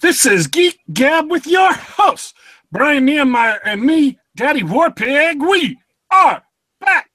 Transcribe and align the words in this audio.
This 0.00 0.24
is 0.26 0.46
Geek 0.46 0.78
Gab 0.92 1.30
with 1.30 1.46
your 1.46 1.72
host, 1.72 2.34
Brian 2.70 3.06
Niemeier, 3.06 3.58
and 3.64 3.82
me, 3.82 4.18
Daddy 4.36 4.60
Warpig. 4.62 5.40
We 5.48 5.78
are 6.10 6.42
back. 6.80 7.08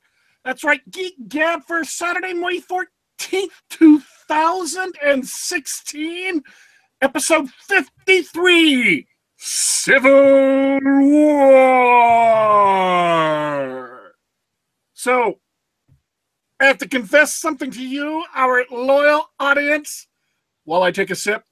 That's 0.45 0.63
right, 0.63 0.81
Geek 0.89 1.27
Gab 1.27 1.63
for 1.63 1.83
Saturday, 1.83 2.33
May 2.33 2.61
14th, 2.61 3.51
2016, 3.69 6.43
episode 7.01 7.49
53 7.49 9.07
Civil 9.35 10.79
War. 10.81 12.47
So, 14.93 15.39
I 16.59 16.65
have 16.65 16.79
to 16.79 16.87
confess 16.87 17.35
something 17.35 17.69
to 17.71 17.85
you, 17.85 18.25
our 18.33 18.65
loyal 18.71 19.29
audience, 19.39 20.07
while 20.63 20.81
I 20.83 20.91
take 20.91 21.11
a 21.11 21.15
sip. 21.15 21.43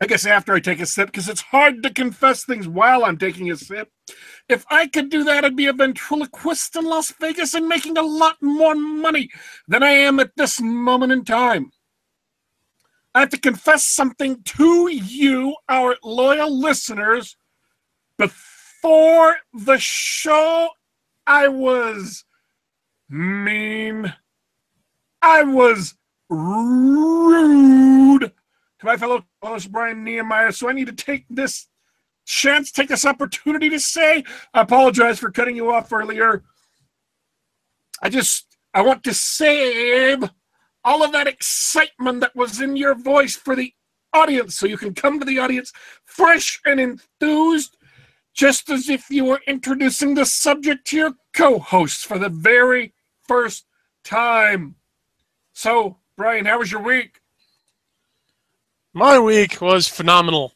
I 0.00 0.06
guess 0.06 0.24
after 0.24 0.54
I 0.54 0.60
take 0.60 0.80
a 0.80 0.86
sip, 0.86 1.08
because 1.08 1.28
it's 1.28 1.40
hard 1.40 1.82
to 1.82 1.92
confess 1.92 2.44
things 2.44 2.68
while 2.68 3.04
I'm 3.04 3.18
taking 3.18 3.50
a 3.50 3.56
sip. 3.56 3.90
If 4.48 4.64
I 4.70 4.86
could 4.86 5.10
do 5.10 5.24
that, 5.24 5.44
I'd 5.44 5.56
be 5.56 5.66
a 5.66 5.72
ventriloquist 5.72 6.76
in 6.76 6.84
Las 6.84 7.12
Vegas 7.20 7.54
and 7.54 7.66
making 7.66 7.98
a 7.98 8.02
lot 8.02 8.36
more 8.40 8.76
money 8.76 9.28
than 9.66 9.82
I 9.82 9.90
am 9.90 10.20
at 10.20 10.30
this 10.36 10.60
moment 10.60 11.12
in 11.12 11.24
time. 11.24 11.72
I 13.14 13.20
have 13.20 13.30
to 13.30 13.40
confess 13.40 13.88
something 13.88 14.42
to 14.44 14.88
you, 14.88 15.56
our 15.68 15.96
loyal 16.04 16.56
listeners. 16.56 17.36
Before 18.16 19.36
the 19.52 19.78
show, 19.78 20.68
I 21.26 21.48
was 21.48 22.24
mean. 23.08 24.14
I 25.20 25.42
was 25.42 25.94
rude 26.28 28.32
to 28.80 28.86
my 28.86 28.96
fellow 28.96 29.24
host 29.42 29.70
Brian 29.72 30.04
Niemeier. 30.04 30.54
So 30.54 30.68
I 30.68 30.72
need 30.72 30.86
to 30.86 30.92
take 30.92 31.24
this 31.28 31.66
chance, 32.26 32.70
take 32.70 32.88
this 32.88 33.04
opportunity 33.04 33.68
to 33.70 33.80
say 33.80 34.24
I 34.54 34.60
apologize 34.60 35.18
for 35.18 35.30
cutting 35.30 35.56
you 35.56 35.72
off 35.72 35.92
earlier. 35.92 36.44
I 38.02 38.08
just 38.08 38.56
I 38.74 38.82
want 38.82 39.02
to 39.04 39.14
save 39.14 40.24
all 40.84 41.02
of 41.02 41.12
that 41.12 41.26
excitement 41.26 42.20
that 42.20 42.36
was 42.36 42.60
in 42.60 42.76
your 42.76 42.94
voice 42.94 43.34
for 43.34 43.56
the 43.56 43.72
audience 44.12 44.56
so 44.56 44.66
you 44.66 44.78
can 44.78 44.94
come 44.94 45.18
to 45.18 45.24
the 45.24 45.38
audience 45.38 45.72
fresh 46.04 46.60
and 46.64 46.80
enthused 46.80 47.76
just 48.34 48.70
as 48.70 48.88
if 48.88 49.10
you 49.10 49.24
were 49.24 49.40
introducing 49.46 50.14
the 50.14 50.24
subject 50.24 50.86
to 50.86 50.96
your 50.96 51.12
co-hosts 51.34 52.04
for 52.04 52.18
the 52.18 52.28
very 52.28 52.94
first 53.26 53.66
time. 54.04 54.76
So, 55.52 55.96
Brian, 56.16 56.46
how 56.46 56.60
was 56.60 56.70
your 56.70 56.80
week? 56.80 57.20
My 58.98 59.16
week 59.20 59.60
was 59.60 59.86
phenomenal, 59.86 60.54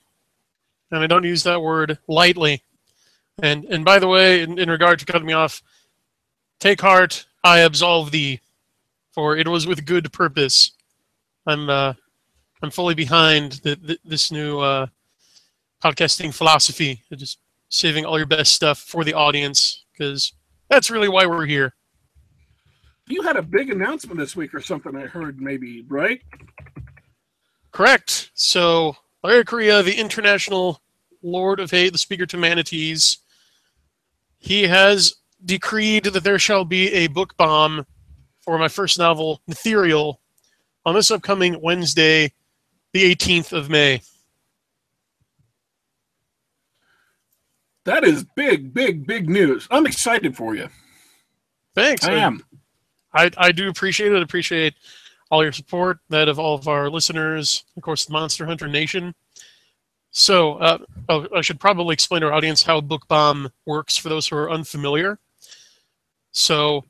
and 0.90 1.00
I 1.00 1.06
don't 1.06 1.22
use 1.22 1.44
that 1.44 1.62
word 1.62 1.98
lightly. 2.08 2.64
And 3.40 3.64
and 3.66 3.84
by 3.84 4.00
the 4.00 4.08
way, 4.08 4.42
in, 4.42 4.58
in 4.58 4.68
regard 4.68 4.98
to 4.98 5.04
cutting 5.04 5.28
me 5.28 5.32
off, 5.32 5.62
take 6.58 6.80
heart, 6.80 7.24
I 7.44 7.60
absolve 7.60 8.10
thee, 8.10 8.40
for 9.12 9.36
it 9.36 9.46
was 9.46 9.68
with 9.68 9.86
good 9.86 10.12
purpose. 10.12 10.72
I'm 11.46 11.70
uh, 11.70 11.92
I'm 12.64 12.72
fully 12.72 12.96
behind 12.96 13.60
the, 13.62 13.76
the, 13.76 13.98
this 14.04 14.32
new 14.32 14.58
uh, 14.58 14.88
podcasting 15.80 16.34
philosophy, 16.34 17.00
just 17.14 17.38
saving 17.68 18.04
all 18.04 18.18
your 18.18 18.26
best 18.26 18.54
stuff 18.54 18.80
for 18.80 19.04
the 19.04 19.14
audience, 19.14 19.84
because 19.92 20.32
that's 20.68 20.90
really 20.90 21.08
why 21.08 21.26
we're 21.26 21.46
here. 21.46 21.74
You 23.06 23.22
had 23.22 23.36
a 23.36 23.42
big 23.42 23.70
announcement 23.70 24.18
this 24.18 24.34
week 24.34 24.52
or 24.52 24.60
something 24.60 24.96
I 24.96 25.06
heard 25.06 25.40
maybe, 25.40 25.84
right? 25.86 26.20
Correct. 27.72 28.30
So, 28.34 28.96
Larry 29.24 29.44
Correia, 29.44 29.82
the 29.82 29.98
international 29.98 30.80
Lord 31.22 31.58
of 31.58 31.70
Hate, 31.70 31.92
the 31.92 31.98
Speaker 31.98 32.26
to 32.26 32.36
Manatees, 32.36 33.18
he 34.38 34.64
has 34.64 35.14
decreed 35.44 36.04
that 36.04 36.22
there 36.22 36.38
shall 36.38 36.64
be 36.64 36.92
a 36.92 37.06
book 37.08 37.36
bomb 37.36 37.86
for 38.42 38.58
my 38.58 38.68
first 38.68 38.98
novel, 38.98 39.40
Nethereal, 39.48 40.16
on 40.84 40.94
this 40.94 41.10
upcoming 41.10 41.60
Wednesday, 41.62 42.32
the 42.92 43.14
18th 43.14 43.52
of 43.52 43.70
May. 43.70 44.02
That 47.84 48.04
is 48.04 48.24
big, 48.36 48.74
big, 48.74 49.06
big 49.06 49.28
news. 49.28 49.66
I'm 49.70 49.86
excited 49.86 50.36
for 50.36 50.54
you. 50.54 50.68
Thanks. 51.74 52.04
I 52.04 52.14
am. 52.14 52.44
I, 53.14 53.30
I 53.36 53.52
do 53.52 53.68
appreciate 53.68 54.12
it. 54.12 54.22
Appreciate 54.22 54.74
all 55.32 55.42
your 55.42 55.52
support, 55.52 55.98
that 56.10 56.28
of 56.28 56.38
all 56.38 56.54
of 56.54 56.68
our 56.68 56.90
listeners, 56.90 57.64
of 57.78 57.82
course, 57.82 58.04
the 58.04 58.12
Monster 58.12 58.44
Hunter 58.44 58.68
Nation. 58.68 59.14
So, 60.10 60.56
uh, 60.56 60.78
oh, 61.08 61.26
I 61.34 61.40
should 61.40 61.58
probably 61.58 61.94
explain 61.94 62.20
to 62.20 62.26
our 62.26 62.34
audience 62.34 62.62
how 62.62 62.82
Book 62.82 63.08
Bomb 63.08 63.50
works 63.64 63.96
for 63.96 64.10
those 64.10 64.28
who 64.28 64.36
are 64.36 64.50
unfamiliar. 64.50 65.18
So, 66.32 66.84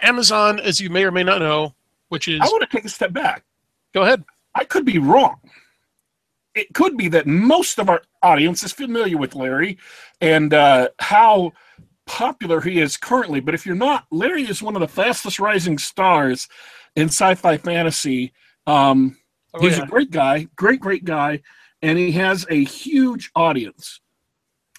Amazon, 0.00 0.60
as 0.60 0.80
you 0.80 0.88
may 0.88 1.04
or 1.04 1.10
may 1.10 1.24
not 1.24 1.40
know, 1.40 1.74
which 2.08 2.26
is. 2.26 2.40
I 2.40 2.46
want 2.46 2.62
to 2.62 2.74
take 2.74 2.86
a 2.86 2.88
step 2.88 3.12
back. 3.12 3.44
Go 3.92 4.00
ahead. 4.00 4.24
I 4.54 4.64
could 4.64 4.86
be 4.86 4.96
wrong. 4.96 5.36
It 6.54 6.72
could 6.72 6.96
be 6.96 7.08
that 7.08 7.26
most 7.26 7.78
of 7.78 7.90
our 7.90 8.00
audience 8.22 8.62
is 8.62 8.72
familiar 8.72 9.18
with 9.18 9.34
Larry 9.34 9.76
and 10.22 10.54
uh, 10.54 10.88
how 11.00 11.52
popular 12.06 12.62
he 12.62 12.80
is 12.80 12.96
currently. 12.96 13.40
But 13.40 13.54
if 13.54 13.66
you're 13.66 13.74
not, 13.74 14.06
Larry 14.10 14.48
is 14.48 14.62
one 14.62 14.74
of 14.74 14.80
the 14.80 14.88
fastest 14.88 15.38
rising 15.38 15.76
stars 15.76 16.48
in 16.96 17.08
sci-fi 17.08 17.56
fantasy. 17.58 18.32
Um, 18.66 19.16
Oh, 19.54 19.60
he's 19.60 19.76
yeah. 19.76 19.84
a 19.84 19.86
great 19.86 20.10
guy, 20.10 20.48
great, 20.56 20.80
great 20.80 21.04
guy, 21.04 21.42
and 21.82 21.98
he 21.98 22.12
has 22.12 22.46
a 22.48 22.64
huge 22.64 23.30
audience. 23.36 24.00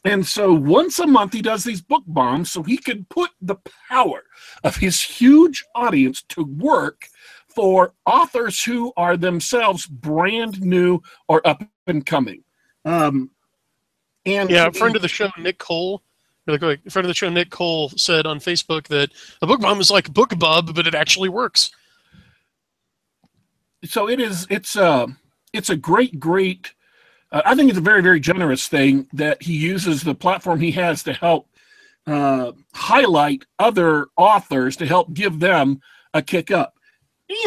And 0.06 0.26
so 0.26 0.52
once 0.52 1.00
a 1.00 1.08
month, 1.08 1.34
he 1.34 1.42
does 1.42 1.64
these 1.64 1.82
book 1.82 2.04
bombs 2.08 2.52
so 2.52 2.64
he 2.64 2.78
can 2.78 3.06
put 3.06 3.30
the 3.42 3.56
power 3.88 4.24
of 4.64 4.76
his 4.76 5.02
huge 5.02 5.64
audience 5.76 6.24
to 6.30 6.44
work 6.44 7.08
for 7.48 7.94
authors 8.06 8.64
who 8.64 8.92
are 8.98 9.16
themselves 9.16 9.86
brand 9.86 10.60
new 10.62 11.00
or 11.28 11.46
up 11.48 11.64
and 11.88 12.06
coming. 12.06 12.44
Um, 12.84 13.30
and 14.26 14.50
Yeah, 14.50 14.68
a 14.68 14.72
friend 14.74 14.96
of 14.96 15.02
the 15.04 15.08
show, 15.08 15.30
Nick 15.38 15.60
Cole. 15.60 16.02
Really 16.48 16.60
quick, 16.60 16.82
a 16.86 16.90
friend 16.90 17.06
of 17.06 17.10
the 17.10 17.14
show, 17.14 17.30
Nick 17.30 17.52
Cole, 17.52 17.90
said 17.90 18.26
on 18.26 18.40
Facebook 18.40 18.88
that 18.88 19.12
a 19.42 19.48
book 19.48 19.62
bomb 19.62 19.80
is 19.80 19.92
like 19.92 20.12
BookBub, 20.12 20.76
but 20.76 20.88
it 20.88 20.96
actually 20.96 21.30
works. 21.30 21.72
So 23.86 24.08
it 24.08 24.20
is 24.20 24.48
it's 24.50 24.76
a 24.76 25.08
it's 25.54 25.70
a 25.70 25.76
great 25.78 26.20
great 26.20 26.74
uh, 27.32 27.42
i 27.46 27.56
think 27.56 27.70
it's 27.70 27.78
a 27.78 27.82
very 27.82 28.02
very 28.02 28.20
generous 28.20 28.68
thing 28.68 29.08
that 29.14 29.42
he 29.42 29.54
uses 29.54 30.02
the 30.02 30.16
platform 30.16 30.60
he 30.60 30.72
has 30.72 31.04
to 31.04 31.14
help 31.14 31.48
uh, 32.06 32.52
highlight 32.74 33.46
other 33.60 34.08
authors 34.18 34.76
to 34.76 34.86
help 34.86 35.14
give 35.14 35.40
them 35.40 35.80
a 36.14 36.22
kick 36.22 36.52
up 36.52 36.78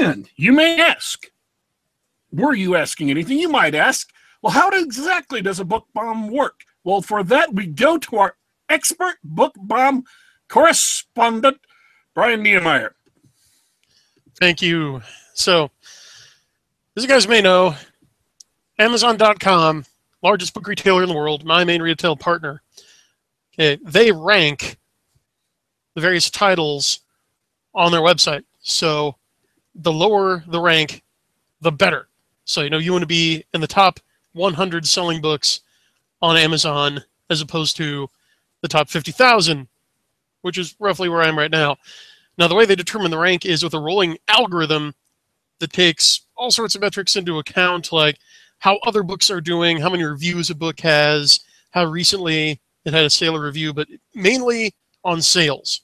and 0.00 0.30
you 0.36 0.52
may 0.52 0.80
ask 0.80 1.26
were 2.32 2.54
you 2.54 2.74
asking 2.74 3.10
anything 3.10 3.38
you 3.38 3.50
might 3.50 3.74
ask 3.74 4.10
well 4.40 4.52
how 4.52 4.70
exactly 4.70 5.42
does 5.42 5.60
a 5.60 5.64
book 5.64 5.86
bomb 5.92 6.30
work 6.30 6.60
well 6.84 7.02
for 7.02 7.22
that 7.22 7.52
we 7.52 7.66
go 7.66 7.98
to 7.98 8.16
our 8.16 8.36
expert 8.70 9.16
book 9.22 9.52
bomb 9.56 10.04
correspondent 10.48 11.58
brian 12.14 12.42
Niemeier. 12.42 12.92
Thank 14.38 14.60
you. 14.60 15.00
So, 15.32 15.70
as 16.96 17.02
you 17.02 17.08
guys 17.08 17.28
may 17.28 17.42
know, 17.42 17.74
Amazon.com, 18.78 19.84
largest 20.22 20.54
book 20.54 20.66
retailer 20.66 21.02
in 21.02 21.08
the 21.08 21.14
world, 21.14 21.44
my 21.44 21.62
main 21.62 21.82
retail 21.82 22.16
partner, 22.16 22.62
okay, 23.52 23.78
they 23.84 24.10
rank 24.10 24.78
the 25.94 26.00
various 26.00 26.30
titles 26.30 27.00
on 27.74 27.92
their 27.92 28.00
website. 28.00 28.44
So, 28.60 29.16
the 29.74 29.92
lower 29.92 30.42
the 30.46 30.60
rank, 30.60 31.02
the 31.60 31.70
better. 31.70 32.08
So, 32.46 32.62
you 32.62 32.70
know, 32.70 32.78
you 32.78 32.92
want 32.92 33.02
to 33.02 33.06
be 33.06 33.44
in 33.52 33.60
the 33.60 33.66
top 33.66 34.00
100 34.32 34.86
selling 34.86 35.20
books 35.20 35.60
on 36.22 36.36
Amazon 36.36 37.02
as 37.28 37.42
opposed 37.42 37.76
to 37.76 38.08
the 38.62 38.68
top 38.68 38.88
50,000, 38.88 39.68
which 40.40 40.56
is 40.56 40.74
roughly 40.78 41.10
where 41.10 41.20
I 41.20 41.28
am 41.28 41.38
right 41.38 41.50
now. 41.50 41.76
Now, 42.38 42.48
the 42.48 42.54
way 42.54 42.64
they 42.64 42.74
determine 42.74 43.10
the 43.10 43.18
rank 43.18 43.44
is 43.44 43.62
with 43.62 43.74
a 43.74 43.80
rolling 43.80 44.16
algorithm 44.28 44.94
that 45.58 45.72
takes 45.72 46.22
all 46.36 46.50
sorts 46.50 46.74
of 46.74 46.80
metrics 46.80 47.16
into 47.16 47.38
account, 47.38 47.92
like 47.92 48.18
how 48.58 48.78
other 48.86 49.02
books 49.02 49.30
are 49.30 49.40
doing, 49.40 49.78
how 49.78 49.90
many 49.90 50.04
reviews 50.04 50.50
a 50.50 50.54
book 50.54 50.80
has, 50.80 51.40
how 51.70 51.84
recently 51.84 52.60
it 52.84 52.92
had 52.92 53.04
a 53.04 53.10
sale 53.10 53.36
or 53.36 53.44
review, 53.44 53.72
but 53.72 53.88
mainly 54.14 54.74
on 55.04 55.20
sales. 55.20 55.82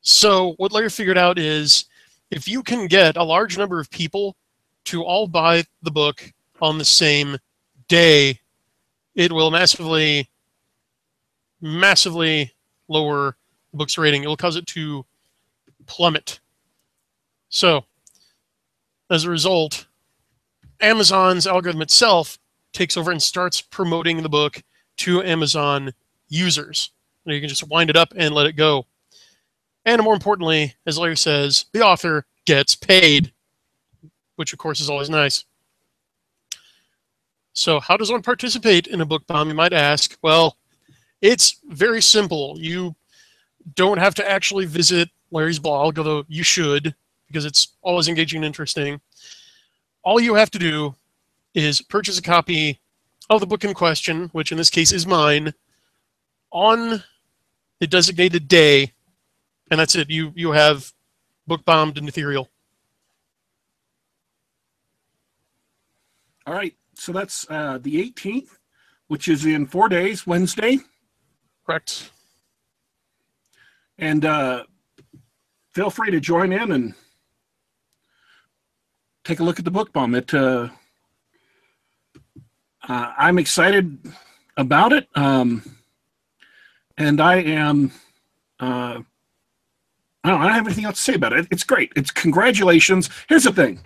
So, 0.00 0.54
what 0.56 0.72
Larry 0.72 0.90
figured 0.90 1.18
out 1.18 1.38
is 1.38 1.84
if 2.30 2.48
you 2.48 2.62
can 2.62 2.86
get 2.86 3.16
a 3.16 3.22
large 3.22 3.56
number 3.56 3.78
of 3.78 3.90
people 3.90 4.36
to 4.84 5.02
all 5.02 5.28
buy 5.28 5.64
the 5.82 5.90
book 5.90 6.32
on 6.60 6.78
the 6.78 6.84
same 6.84 7.36
day, 7.88 8.40
it 9.14 9.30
will 9.30 9.50
massively, 9.50 10.28
massively 11.60 12.52
lower 12.88 13.36
the 13.70 13.76
book's 13.76 13.98
rating. 13.98 14.24
It 14.24 14.26
will 14.26 14.36
cause 14.36 14.56
it 14.56 14.66
to 14.68 15.04
plummet. 15.86 16.40
So, 17.48 17.84
as 19.12 19.24
a 19.24 19.30
result, 19.30 19.86
Amazon's 20.80 21.46
algorithm 21.46 21.82
itself 21.82 22.38
takes 22.72 22.96
over 22.96 23.10
and 23.10 23.22
starts 23.22 23.60
promoting 23.60 24.22
the 24.22 24.28
book 24.28 24.62
to 24.96 25.22
Amazon 25.22 25.92
users. 26.28 26.90
You 27.24 27.38
can 27.38 27.48
just 27.48 27.68
wind 27.68 27.90
it 27.90 27.96
up 27.96 28.12
and 28.16 28.34
let 28.34 28.46
it 28.46 28.56
go. 28.56 28.86
And 29.84 30.02
more 30.02 30.14
importantly, 30.14 30.74
as 30.86 30.98
Larry 30.98 31.16
says, 31.16 31.66
the 31.72 31.82
author 31.82 32.24
gets 32.46 32.74
paid, 32.74 33.32
which 34.36 34.52
of 34.52 34.58
course 34.58 34.80
is 34.80 34.88
always 34.88 35.10
nice. 35.10 35.44
So, 37.52 37.80
how 37.80 37.98
does 37.98 38.10
one 38.10 38.22
participate 38.22 38.86
in 38.86 39.02
a 39.02 39.06
book 39.06 39.26
bomb, 39.26 39.48
you 39.48 39.54
might 39.54 39.74
ask? 39.74 40.16
Well, 40.22 40.56
it's 41.20 41.60
very 41.68 42.00
simple. 42.00 42.56
You 42.58 42.96
don't 43.74 43.98
have 43.98 44.14
to 44.16 44.28
actually 44.28 44.64
visit 44.64 45.10
Larry's 45.30 45.58
blog, 45.58 45.98
although 45.98 46.24
you 46.28 46.42
should, 46.42 46.94
because 47.32 47.46
it's 47.46 47.76
always 47.80 48.08
engaging 48.08 48.38
and 48.38 48.44
interesting. 48.44 49.00
All 50.04 50.20
you 50.20 50.34
have 50.34 50.50
to 50.50 50.58
do 50.58 50.94
is 51.54 51.80
purchase 51.80 52.18
a 52.18 52.22
copy 52.22 52.78
of 53.30 53.40
the 53.40 53.46
book 53.46 53.64
in 53.64 53.72
question, 53.72 54.28
which 54.32 54.52
in 54.52 54.58
this 54.58 54.70
case 54.70 54.92
is 54.92 55.06
mine, 55.06 55.54
on 56.50 57.02
the 57.80 57.86
designated 57.86 58.46
day, 58.48 58.92
and 59.70 59.80
that's 59.80 59.96
it. 59.96 60.10
You 60.10 60.32
you 60.36 60.52
have 60.52 60.92
book 61.46 61.64
bombed 61.64 61.94
Nethereal. 61.94 62.48
All 66.46 66.54
right. 66.54 66.74
So 66.94 67.12
that's 67.12 67.46
uh, 67.48 67.78
the 67.80 68.10
18th, 68.12 68.58
which 69.08 69.28
is 69.28 69.46
in 69.46 69.66
four 69.66 69.88
days, 69.88 70.26
Wednesday. 70.26 70.78
Correct. 71.64 72.10
And 73.98 74.24
uh, 74.24 74.64
feel 75.72 75.90
free 75.90 76.10
to 76.10 76.20
join 76.20 76.52
in 76.52 76.72
and 76.72 76.94
take 79.24 79.40
a 79.40 79.44
look 79.44 79.58
at 79.58 79.64
the 79.64 79.70
book 79.70 79.92
bomb. 79.92 80.14
It, 80.14 80.32
uh, 80.34 80.68
uh, 82.88 83.12
I'm 83.16 83.38
excited 83.38 83.98
about 84.56 84.92
it. 84.92 85.08
Um, 85.14 85.78
and 86.96 87.20
I 87.20 87.36
am, 87.36 87.92
uh, 88.60 89.00
I 90.24 90.28
don't, 90.28 90.40
I 90.40 90.44
don't 90.44 90.54
have 90.54 90.66
anything 90.66 90.84
else 90.84 90.96
to 90.96 91.02
say 91.02 91.14
about 91.14 91.32
it. 91.32 91.46
It's 91.50 91.64
great. 91.64 91.92
It's 91.96 92.10
congratulations. 92.10 93.08
Here's 93.28 93.44
the 93.44 93.52
thing 93.52 93.80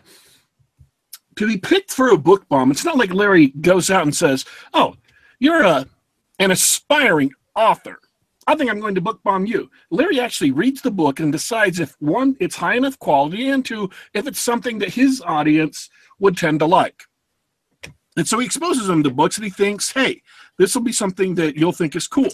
to 1.36 1.46
be 1.46 1.58
picked 1.58 1.92
for 1.92 2.08
a 2.08 2.16
book 2.16 2.48
bomb, 2.48 2.70
it's 2.70 2.84
not 2.84 2.96
like 2.96 3.12
Larry 3.12 3.48
goes 3.48 3.90
out 3.90 4.02
and 4.02 4.16
says, 4.16 4.44
"Oh, 4.74 4.96
you're 5.38 5.62
a 5.62 5.86
an 6.38 6.50
aspiring 6.50 7.32
author. 7.54 7.98
I 8.46 8.54
think 8.54 8.70
I'm 8.70 8.80
going 8.80 8.94
to 8.94 9.00
book 9.00 9.22
bomb 9.22 9.46
you." 9.46 9.70
Larry 9.90 10.20
actually 10.20 10.52
reads 10.52 10.82
the 10.82 10.90
book 10.90 11.20
and 11.20 11.32
decides 11.32 11.80
if 11.80 11.96
one, 12.00 12.36
it's 12.40 12.56
high 12.56 12.76
enough 12.76 12.98
quality, 12.98 13.48
and 13.48 13.64
two, 13.64 13.90
if 14.14 14.26
it's 14.26 14.40
something 14.40 14.78
that 14.78 14.94
his 14.94 15.22
audience 15.26 15.90
would 16.18 16.36
tend 16.36 16.60
to 16.60 16.66
like. 16.66 17.04
And 18.16 18.26
so 18.26 18.38
he 18.38 18.46
exposes 18.46 18.86
them 18.86 19.02
to 19.02 19.10
books 19.10 19.36
and 19.36 19.44
he 19.44 19.50
thinks, 19.50 19.92
"Hey, 19.92 20.22
this 20.58 20.74
will 20.74 20.82
be 20.82 20.92
something 20.92 21.34
that 21.34 21.56
you'll 21.56 21.72
think 21.72 21.94
is 21.94 22.08
cool." 22.08 22.30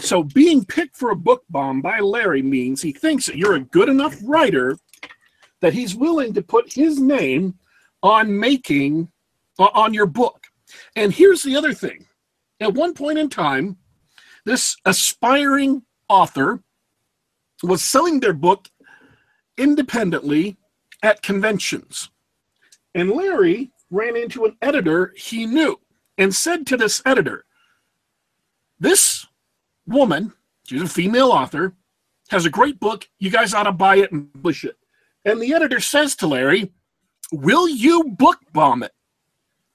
So 0.00 0.22
being 0.22 0.64
picked 0.64 0.96
for 0.96 1.10
a 1.10 1.16
book 1.16 1.44
bomb 1.50 1.80
by 1.80 2.00
Larry 2.00 2.42
means 2.42 2.80
he 2.80 2.92
thinks 2.92 3.26
that 3.26 3.36
you're 3.36 3.56
a 3.56 3.60
good 3.60 3.88
enough 3.88 4.16
writer 4.24 4.78
that 5.60 5.74
he's 5.74 5.94
willing 5.94 6.32
to 6.34 6.42
put 6.42 6.72
his 6.72 6.98
name 7.00 7.58
on 8.02 8.38
making 8.38 9.10
on 9.58 9.92
your 9.92 10.06
book. 10.06 10.46
And 10.96 11.12
here's 11.12 11.42
the 11.42 11.56
other 11.56 11.74
thing. 11.74 12.06
At 12.60 12.74
one 12.74 12.94
point 12.94 13.18
in 13.18 13.28
time, 13.28 13.76
this 14.50 14.76
aspiring 14.84 15.82
author 16.08 16.60
was 17.62 17.84
selling 17.84 18.18
their 18.18 18.32
book 18.32 18.68
independently 19.56 20.56
at 21.04 21.22
conventions. 21.22 22.10
And 22.92 23.12
Larry 23.12 23.70
ran 23.90 24.16
into 24.16 24.46
an 24.46 24.56
editor 24.60 25.14
he 25.16 25.46
knew 25.46 25.78
and 26.18 26.34
said 26.34 26.66
to 26.66 26.76
this 26.76 27.00
editor, 27.06 27.44
This 28.80 29.24
woman, 29.86 30.32
she's 30.64 30.82
a 30.82 30.88
female 30.88 31.30
author, 31.30 31.74
has 32.30 32.44
a 32.44 32.50
great 32.50 32.80
book. 32.80 33.08
You 33.20 33.30
guys 33.30 33.54
ought 33.54 33.64
to 33.64 33.72
buy 33.72 33.98
it 33.98 34.10
and 34.10 34.32
publish 34.32 34.64
it. 34.64 34.76
And 35.24 35.40
the 35.40 35.54
editor 35.54 35.78
says 35.78 36.16
to 36.16 36.26
Larry, 36.26 36.72
Will 37.30 37.68
you 37.68 38.02
book 38.02 38.40
bomb 38.52 38.82
it? 38.82 38.92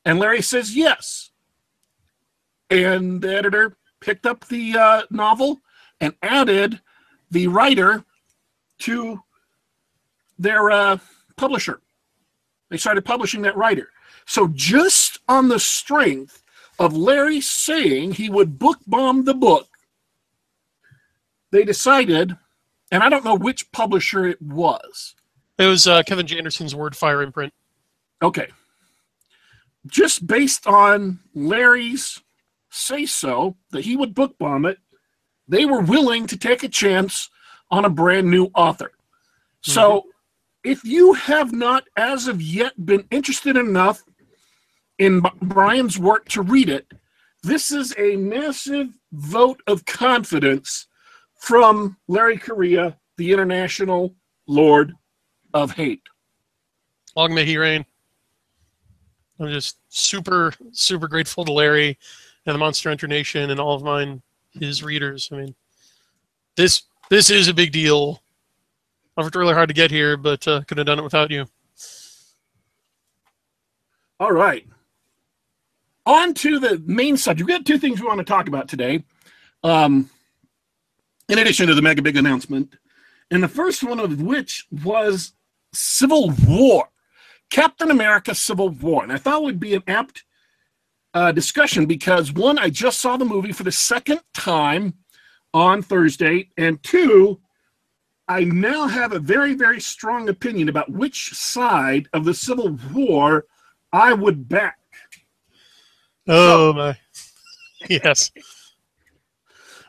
And 0.03 0.19
Larry 0.19 0.41
says, 0.41 0.75
Yes. 0.75 1.31
And 2.69 3.21
the 3.21 3.33
editor 3.33 3.77
picked 4.05 4.27
up 4.27 4.47
the 4.47 4.77
uh, 4.77 5.01
novel 5.09 5.59
and 5.99 6.13
added 6.21 6.79
the 7.31 7.47
writer 7.47 8.03
to 8.77 9.19
their 10.37 10.69
uh, 10.69 10.97
publisher. 11.37 11.81
They 12.69 12.77
started 12.77 13.03
publishing 13.03 13.41
that 13.41 13.57
writer. 13.57 13.89
So, 14.27 14.47
just 14.53 15.19
on 15.27 15.47
the 15.47 15.59
strength 15.59 16.43
of 16.77 16.95
Larry 16.95 17.41
saying 17.41 18.13
he 18.13 18.29
would 18.29 18.59
book 18.59 18.77
bomb 18.85 19.23
the 19.23 19.33
book, 19.33 19.67
they 21.51 21.63
decided, 21.63 22.37
and 22.91 23.01
I 23.01 23.09
don't 23.09 23.25
know 23.25 23.35
which 23.35 23.71
publisher 23.71 24.27
it 24.27 24.41
was, 24.41 25.15
it 25.57 25.65
was 25.65 25.87
uh, 25.87 26.03
Kevin 26.03 26.27
J. 26.27 26.37
Anderson's 26.37 26.73
Wordfire 26.73 27.23
imprint. 27.23 27.53
Okay. 28.21 28.47
Just 29.87 30.27
based 30.27 30.67
on 30.67 31.19
Larry's 31.33 32.21
say 32.75 33.05
so 33.05 33.55
that 33.71 33.85
he 33.85 33.95
would 33.95 34.13
book 34.13 34.37
bomb 34.37 34.65
it, 34.65 34.77
they 35.47 35.65
were 35.65 35.81
willing 35.81 36.27
to 36.27 36.37
take 36.37 36.63
a 36.63 36.69
chance 36.69 37.29
on 37.71 37.85
a 37.85 37.89
brand 37.89 38.29
new 38.29 38.45
author. 38.55 38.91
Mm-hmm. 38.91 39.71
So 39.71 40.05
if 40.63 40.83
you 40.83 41.13
have 41.13 41.53
not, 41.53 41.85
as 41.95 42.27
of 42.27 42.41
yet, 42.41 42.73
been 42.85 43.05
interested 43.11 43.55
enough 43.55 44.03
in 44.97 45.21
Brian's 45.41 45.99
work 45.99 46.27
to 46.29 46.41
read 46.41 46.69
it, 46.69 46.91
this 47.43 47.71
is 47.71 47.93
a 47.97 48.15
massive 48.15 48.89
vote 49.11 49.61
of 49.67 49.85
confidence 49.85 50.87
from 51.35 51.97
Larry 52.07 52.37
Correia, 52.37 52.97
the 53.17 53.31
international 53.31 54.15
Lord 54.47 54.93
of 55.53 55.71
hate. 55.71 56.01
Long 57.15 57.33
may 57.33 57.45
he 57.45 57.57
reign. 57.57 57.85
I'm 59.39 59.49
just 59.49 59.77
super, 59.89 60.53
super 60.71 61.07
grateful 61.07 61.45
to 61.45 61.51
Larry 61.51 61.99
and 62.45 62.53
the 62.53 62.59
Monster 62.59 62.89
Hunter 62.89 63.07
Nation 63.07 63.49
and 63.49 63.59
all 63.59 63.75
of 63.75 63.83
mine, 63.83 64.21
his 64.53 64.83
readers. 64.83 65.29
I 65.31 65.37
mean, 65.37 65.55
this 66.55 66.83
this 67.09 67.29
is 67.29 67.47
a 67.47 67.53
big 67.53 67.71
deal. 67.71 68.21
I 69.17 69.21
worked 69.21 69.35
really 69.35 69.53
hard 69.53 69.69
to 69.69 69.75
get 69.75 69.91
here, 69.91 70.17
but 70.17 70.47
uh, 70.47 70.61
could 70.67 70.77
have 70.77 70.87
done 70.87 70.99
it 70.99 71.03
without 71.03 71.31
you. 71.31 71.45
All 74.19 74.31
right. 74.31 74.65
On 76.05 76.33
to 76.35 76.59
the 76.59 76.81
main 76.85 77.17
subject. 77.17 77.47
We've 77.47 77.57
got 77.57 77.65
two 77.65 77.77
things 77.77 77.99
we 77.99 78.07
want 78.07 78.19
to 78.19 78.25
talk 78.25 78.47
about 78.47 78.67
today. 78.67 79.03
Um, 79.63 80.09
in 81.27 81.39
addition 81.39 81.67
to 81.67 81.73
the 81.73 81.81
mega 81.81 82.01
big 82.01 82.17
announcement, 82.17 82.75
and 83.31 83.41
the 83.41 83.47
first 83.47 83.83
one 83.83 83.99
of 83.99 84.21
which 84.21 84.67
was 84.83 85.33
Civil 85.73 86.33
War, 86.47 86.89
Captain 87.49 87.89
America 87.89 88.35
Civil 88.35 88.69
War. 88.69 89.01
And 89.03 89.11
I 89.11 89.17
thought 89.17 89.41
it 89.41 89.45
would 89.45 89.59
be 89.59 89.73
an 89.73 89.83
apt 89.87 90.23
uh, 91.15 91.31
discussion 91.31 91.85
because 91.85 92.33
one, 92.33 92.59
I 92.59 92.69
just 92.69 92.99
saw 92.99 93.15
the 93.17 93.25
movie 93.25 93.53
for 93.53 93.63
the 93.63 93.71
second 93.71 94.19
time 94.33 94.93
on 95.53 95.81
Thursday, 95.81 96.49
and 96.57 96.83
two, 96.83 97.39
I 98.27 98.43
now 98.43 98.87
have 98.87 99.13
a 99.13 99.19
very, 99.19 99.53
very 99.53 99.79
strong 99.79 100.27
opinion 100.27 100.67
about 100.67 100.91
which 100.91 101.33
side 101.33 102.09
of 102.11 102.25
the 102.25 102.33
Civil 102.33 102.77
War 102.93 103.45
I 103.93 104.11
would 104.13 104.49
back. 104.49 104.77
Oh, 106.27 106.71
so, 106.71 106.73
my. 106.73 106.97
Yes. 107.87 108.31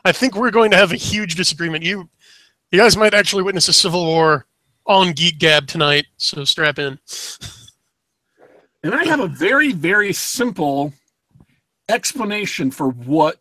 I 0.05 0.11
think 0.11 0.35
we're 0.35 0.51
going 0.51 0.69
to 0.71 0.77
have 0.77 0.91
a 0.91 0.97
huge 0.97 1.33
disagreement. 1.35 1.83
You, 1.83 2.09
you 2.71 2.79
guys 2.79 2.95
might 2.95 3.15
actually 3.15 3.41
witness 3.41 3.67
a 3.67 3.73
civil 3.73 4.05
war 4.05 4.45
on 4.85 5.13
Geek 5.13 5.39
Gab 5.39 5.67
tonight, 5.67 6.05
so 6.17 6.43
strap 6.43 6.77
in. 6.77 6.99
And 8.83 8.93
I 8.93 9.03
have 9.05 9.19
a 9.19 9.27
very, 9.27 9.73
very 9.73 10.13
simple 10.13 10.93
explanation 11.89 12.71
for 12.71 12.89
what, 12.89 13.39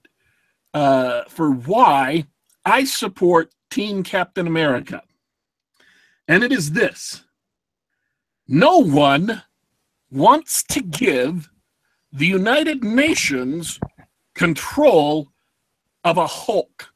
uh, 0.75 1.23
for 1.29 1.51
why 1.51 2.27
I 2.65 2.85
support 2.85 3.53
Team 3.71 4.03
Captain 4.03 4.47
America. 4.47 5.03
And 6.29 6.43
it 6.43 6.53
is 6.53 6.73
this 6.73 7.25
no 8.49 8.79
one 8.79 9.43
wants 10.11 10.63
to 10.65 10.81
give 10.81 11.51
the 12.13 12.27
United 12.27 12.85
Nations 12.85 13.81
control 14.35 15.29
of 16.05 16.17
a 16.17 16.27
Hulk. 16.27 16.91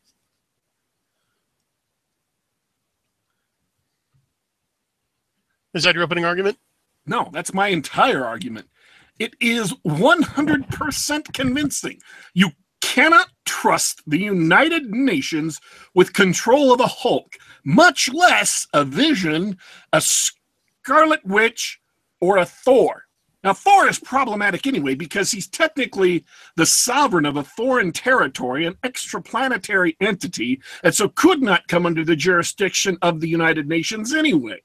Is 5.74 5.84
that 5.84 5.94
your 5.94 6.04
opening 6.04 6.24
argument? 6.24 6.58
No, 7.06 7.28
that's 7.32 7.54
my 7.54 7.68
entire 7.68 8.24
argument. 8.24 8.68
It 9.20 9.34
is 9.38 9.74
100% 9.86 11.34
convincing. 11.34 12.00
You 12.32 12.52
cannot 12.80 13.28
trust 13.44 14.00
the 14.06 14.18
United 14.18 14.90
Nations 14.90 15.60
with 15.94 16.14
control 16.14 16.72
of 16.72 16.80
a 16.80 16.86
Hulk, 16.86 17.36
much 17.62 18.08
less 18.12 18.66
a 18.72 18.82
Vision, 18.82 19.58
a 19.92 20.00
Scarlet 20.00 21.24
Witch, 21.26 21.80
or 22.22 22.38
a 22.38 22.46
Thor. 22.46 23.04
Now, 23.44 23.52
Thor 23.52 23.88
is 23.88 23.98
problematic 23.98 24.66
anyway 24.66 24.94
because 24.94 25.30
he's 25.30 25.48
technically 25.48 26.24
the 26.56 26.66
sovereign 26.66 27.26
of 27.26 27.36
a 27.36 27.44
foreign 27.44 27.92
territory, 27.92 28.64
an 28.64 28.74
extraplanetary 28.84 29.96
entity, 30.00 30.62
and 30.82 30.94
so 30.94 31.08
could 31.10 31.42
not 31.42 31.68
come 31.68 31.84
under 31.84 32.04
the 32.04 32.16
jurisdiction 32.16 32.96
of 33.02 33.20
the 33.20 33.28
United 33.28 33.68
Nations 33.68 34.14
anyway. 34.14 34.62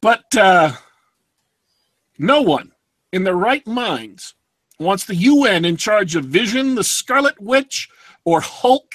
But 0.00 0.24
uh, 0.36 0.72
no 2.18 2.42
one 2.42 2.72
in 3.12 3.24
their 3.24 3.36
right 3.36 3.66
minds 3.66 4.34
wants 4.78 5.04
the 5.04 5.16
UN 5.16 5.64
in 5.64 5.76
charge 5.76 6.16
of 6.16 6.24
Vision, 6.26 6.74
the 6.74 6.84
Scarlet 6.84 7.40
Witch, 7.40 7.88
or 8.24 8.40
Hulk. 8.40 8.94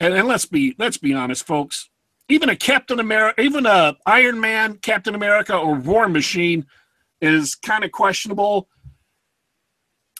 And, 0.00 0.14
and 0.14 0.26
let's 0.26 0.46
be 0.46 0.74
let's 0.78 0.96
be 0.96 1.14
honest, 1.14 1.46
folks 1.46 1.90
even 2.28 2.48
a 2.48 2.56
Captain 2.56 3.00
America, 3.00 3.40
even 3.40 3.66
a 3.66 3.96
Iron 4.06 4.40
Man, 4.40 4.78
Captain 4.78 5.14
America, 5.14 5.56
or 5.56 5.74
War 5.74 6.08
Machine 6.08 6.66
is 7.20 7.54
kind 7.54 7.84
of 7.84 7.92
questionable. 7.92 8.68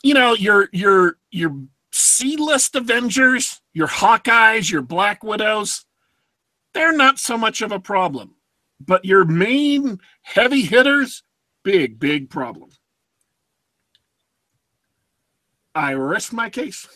You 0.02 0.14
know, 0.14 0.34
your 0.34 0.68
your 0.72 1.16
your 1.30 1.58
C 1.92 2.36
list 2.36 2.74
Avengers, 2.74 3.60
your 3.72 3.88
Hawkeyes, 3.88 4.70
your 4.70 4.82
Black 4.82 5.22
Widows, 5.22 5.86
they're 6.74 6.96
not 6.96 7.18
so 7.18 7.38
much 7.38 7.62
of 7.62 7.72
a 7.72 7.80
problem. 7.80 8.34
But 8.80 9.04
your 9.04 9.24
main 9.24 10.00
heavy 10.22 10.62
hitters, 10.62 11.22
big, 11.64 11.98
big 11.98 12.30
problem. 12.30 12.70
I 15.74 15.94
rest 15.94 16.32
my 16.32 16.48
case. 16.48 16.86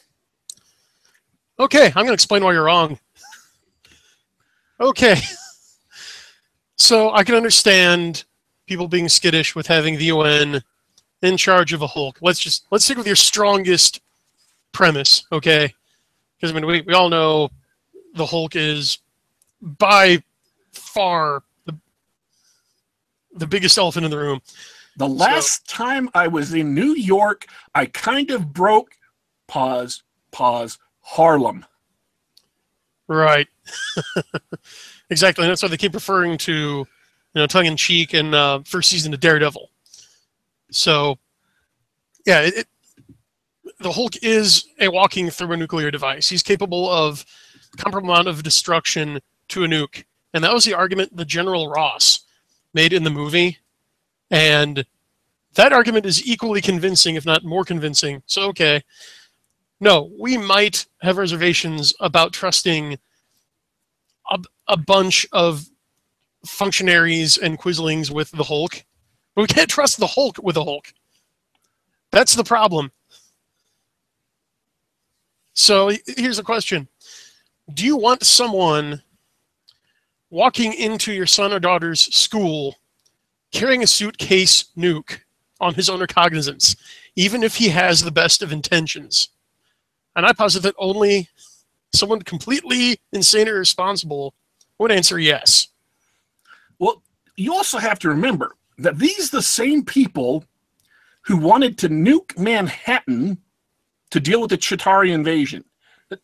Okay, 1.58 1.86
I'm 1.86 1.92
going 1.92 2.08
to 2.08 2.12
explain 2.12 2.44
why 2.44 2.52
you're 2.52 2.64
wrong. 2.64 2.98
Okay. 4.80 5.16
So 6.76 7.12
I 7.12 7.24
can 7.24 7.34
understand 7.34 8.24
people 8.66 8.86
being 8.86 9.08
skittish 9.08 9.56
with 9.56 9.66
having 9.66 9.98
the 9.98 10.04
UN 10.04 10.62
in 11.22 11.36
charge 11.36 11.72
of 11.72 11.82
a 11.82 11.88
Hulk. 11.88 12.18
Let's 12.20 12.38
just 12.38 12.66
let's 12.70 12.84
stick 12.84 12.96
with 12.96 13.06
your 13.06 13.16
strongest 13.16 14.00
premise, 14.70 15.24
okay? 15.32 15.74
Because 16.36 16.52
I 16.52 16.54
mean 16.54 16.66
we, 16.66 16.82
we 16.82 16.94
all 16.94 17.08
know 17.08 17.50
the 18.14 18.26
Hulk 18.26 18.54
is 18.54 18.98
by 19.60 20.22
far 20.72 21.42
the 23.38 23.46
biggest 23.46 23.78
elephant 23.78 24.04
in 24.04 24.10
the 24.10 24.18
room. 24.18 24.40
The 24.96 25.08
last 25.08 25.68
so, 25.68 25.76
time 25.76 26.10
I 26.14 26.26
was 26.26 26.52
in 26.54 26.74
New 26.74 26.94
York, 26.94 27.46
I 27.74 27.86
kind 27.86 28.30
of 28.30 28.52
broke 28.52 28.96
pause, 29.46 30.02
pause, 30.32 30.78
Harlem. 31.00 31.64
Right. 33.06 33.48
exactly. 35.10 35.44
And 35.44 35.50
that's 35.50 35.62
why 35.62 35.68
they 35.68 35.76
keep 35.76 35.94
referring 35.94 36.36
to, 36.38 36.52
you 36.52 36.86
know, 37.34 37.46
tongue 37.46 37.66
in 37.66 37.76
cheek 37.76 38.12
and 38.12 38.34
uh, 38.34 38.60
first 38.64 38.90
season 38.90 39.14
of 39.14 39.20
Daredevil. 39.20 39.70
So, 40.70 41.18
yeah, 42.26 42.42
it, 42.42 42.58
it, 42.58 42.66
the 43.80 43.92
Hulk 43.92 44.22
is 44.22 44.66
a 44.80 44.88
walking 44.88 45.30
through 45.30 45.52
a 45.52 45.56
nuclear 45.56 45.90
device. 45.90 46.28
He's 46.28 46.42
capable 46.42 46.90
of 46.90 47.24
comparable 47.76 48.10
amount 48.10 48.28
of 48.28 48.42
destruction 48.42 49.20
to 49.48 49.64
a 49.64 49.66
nuke, 49.66 50.04
and 50.34 50.44
that 50.44 50.52
was 50.52 50.64
the 50.64 50.74
argument 50.74 51.16
the 51.16 51.24
General 51.24 51.70
Ross 51.70 52.20
made 52.74 52.92
in 52.92 53.04
the 53.04 53.10
movie, 53.10 53.58
and 54.30 54.84
that 55.54 55.72
argument 55.72 56.06
is 56.06 56.26
equally 56.26 56.60
convincing, 56.60 57.16
if 57.16 57.26
not 57.26 57.44
more 57.44 57.64
convincing. 57.64 58.22
So, 58.26 58.42
okay, 58.48 58.82
no, 59.80 60.10
we 60.18 60.36
might 60.36 60.86
have 61.02 61.18
reservations 61.18 61.94
about 62.00 62.32
trusting 62.32 62.98
a, 64.30 64.38
a 64.68 64.76
bunch 64.76 65.26
of 65.32 65.64
functionaries 66.44 67.38
and 67.38 67.58
quislings 67.58 68.10
with 68.10 68.30
the 68.32 68.44
Hulk, 68.44 68.84
but 69.34 69.42
we 69.42 69.46
can't 69.48 69.70
trust 69.70 69.98
the 69.98 70.06
Hulk 70.06 70.38
with 70.42 70.54
the 70.54 70.64
Hulk. 70.64 70.92
That's 72.10 72.34
the 72.34 72.44
problem. 72.44 72.90
So 75.54 75.90
here's 76.16 76.38
a 76.38 76.44
question 76.44 76.88
Do 77.74 77.84
you 77.84 77.96
want 77.96 78.24
someone 78.24 79.02
walking 80.30 80.72
into 80.72 81.12
your 81.12 81.26
son 81.26 81.52
or 81.52 81.60
daughter's 81.60 82.00
school 82.14 82.76
carrying 83.52 83.82
a 83.82 83.86
suitcase 83.86 84.66
nuke 84.76 85.20
on 85.60 85.74
his 85.74 85.88
own 85.88 86.00
recognizance, 86.00 86.76
even 87.16 87.42
if 87.42 87.56
he 87.56 87.68
has 87.68 88.02
the 88.02 88.10
best 88.10 88.42
of 88.42 88.52
intentions? 88.52 89.28
And 90.14 90.26
I 90.26 90.32
posit 90.32 90.62
that 90.64 90.74
only 90.78 91.28
someone 91.94 92.22
completely 92.22 93.00
insane 93.12 93.48
or 93.48 93.56
irresponsible 93.56 94.34
would 94.78 94.92
answer 94.92 95.18
yes. 95.18 95.68
Well, 96.78 97.02
you 97.36 97.54
also 97.54 97.78
have 97.78 97.98
to 98.00 98.08
remember 98.08 98.54
that 98.78 98.98
these 98.98 99.30
the 99.30 99.42
same 99.42 99.84
people 99.84 100.44
who 101.22 101.36
wanted 101.36 101.78
to 101.78 101.88
nuke 101.88 102.36
Manhattan 102.38 103.38
to 104.10 104.20
deal 104.20 104.40
with 104.40 104.50
the 104.50 104.58
Chitauri 104.58 105.10
invasion. 105.10 105.64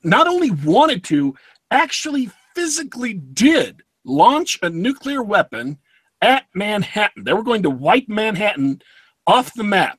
Not 0.02 0.26
only 0.26 0.50
wanted 0.50 1.04
to, 1.04 1.36
actually 1.70 2.30
physically 2.54 3.14
did 3.14 3.82
launch 4.04 4.58
a 4.62 4.70
nuclear 4.70 5.22
weapon 5.22 5.78
at 6.20 6.46
Manhattan. 6.54 7.24
They 7.24 7.32
were 7.32 7.42
going 7.42 7.62
to 7.62 7.70
wipe 7.70 8.08
Manhattan 8.08 8.82
off 9.26 9.52
the 9.54 9.64
map 9.64 9.98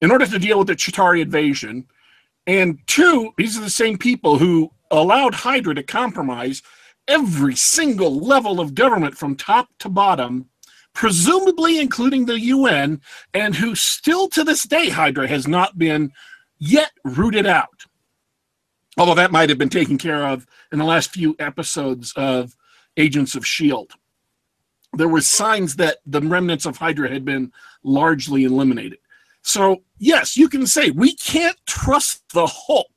in 0.00 0.10
order 0.10 0.26
to 0.26 0.38
deal 0.38 0.58
with 0.58 0.68
the 0.68 0.76
Chitauri 0.76 1.20
invasion 1.20 1.86
and 2.46 2.78
two, 2.86 3.32
these 3.36 3.58
are 3.58 3.62
the 3.62 3.70
same 3.70 3.98
people 3.98 4.38
who 4.38 4.70
allowed 4.90 5.34
Hydra 5.34 5.74
to 5.74 5.82
compromise 5.82 6.62
every 7.08 7.56
single 7.56 8.18
level 8.18 8.60
of 8.60 8.74
government 8.74 9.16
from 9.16 9.36
top 9.36 9.68
to 9.80 9.88
bottom, 9.88 10.48
presumably 10.92 11.80
including 11.80 12.26
the 12.26 12.40
UN, 12.40 13.00
and 13.34 13.54
who 13.54 13.74
still 13.74 14.28
to 14.28 14.44
this 14.44 14.62
day, 14.62 14.88
Hydra 14.90 15.26
has 15.26 15.48
not 15.48 15.78
been 15.78 16.12
yet 16.58 16.92
rooted 17.04 17.46
out. 17.46 17.84
Although 18.96 19.14
that 19.14 19.32
might 19.32 19.50
have 19.50 19.58
been 19.58 19.68
taken 19.68 19.98
care 19.98 20.26
of 20.26 20.46
in 20.72 20.78
the 20.78 20.84
last 20.84 21.10
few 21.10 21.36
episodes 21.38 22.12
of 22.16 22.56
Agents 22.96 23.34
of 23.34 23.42
S.H.I.E.L.D. 23.42 23.94
There 24.94 25.08
were 25.08 25.20
signs 25.20 25.76
that 25.76 25.98
the 26.06 26.20
remnants 26.20 26.64
of 26.64 26.78
Hydra 26.78 27.10
had 27.10 27.24
been 27.24 27.52
largely 27.82 28.44
eliminated. 28.44 28.98
So, 29.42 29.82
yes, 29.98 30.36
you 30.36 30.48
can 30.48 30.66
say 30.66 30.90
we 30.90 31.14
can't 31.14 31.58
trust 31.66 32.22
the 32.32 32.46
Hulk 32.46 32.90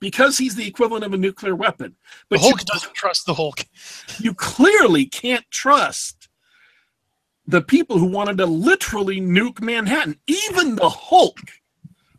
because 0.00 0.38
he's 0.38 0.54
the 0.54 0.66
equivalent 0.66 1.04
of 1.04 1.12
a 1.14 1.18
nuclear 1.18 1.54
weapon. 1.54 1.96
But 2.28 2.36
the 2.36 2.42
Hulk 2.42 2.60
you, 2.60 2.66
doesn't 2.66 2.94
trust 2.94 3.26
the 3.26 3.34
Hulk. 3.34 3.64
You 4.18 4.34
clearly 4.34 5.06
can't 5.06 5.48
trust 5.50 6.28
the 7.46 7.62
people 7.62 7.98
who 7.98 8.06
wanted 8.06 8.38
to 8.38 8.46
literally 8.46 9.20
nuke 9.20 9.60
Manhattan. 9.60 10.18
Even 10.26 10.76
the 10.76 10.90
Hulk 10.90 11.38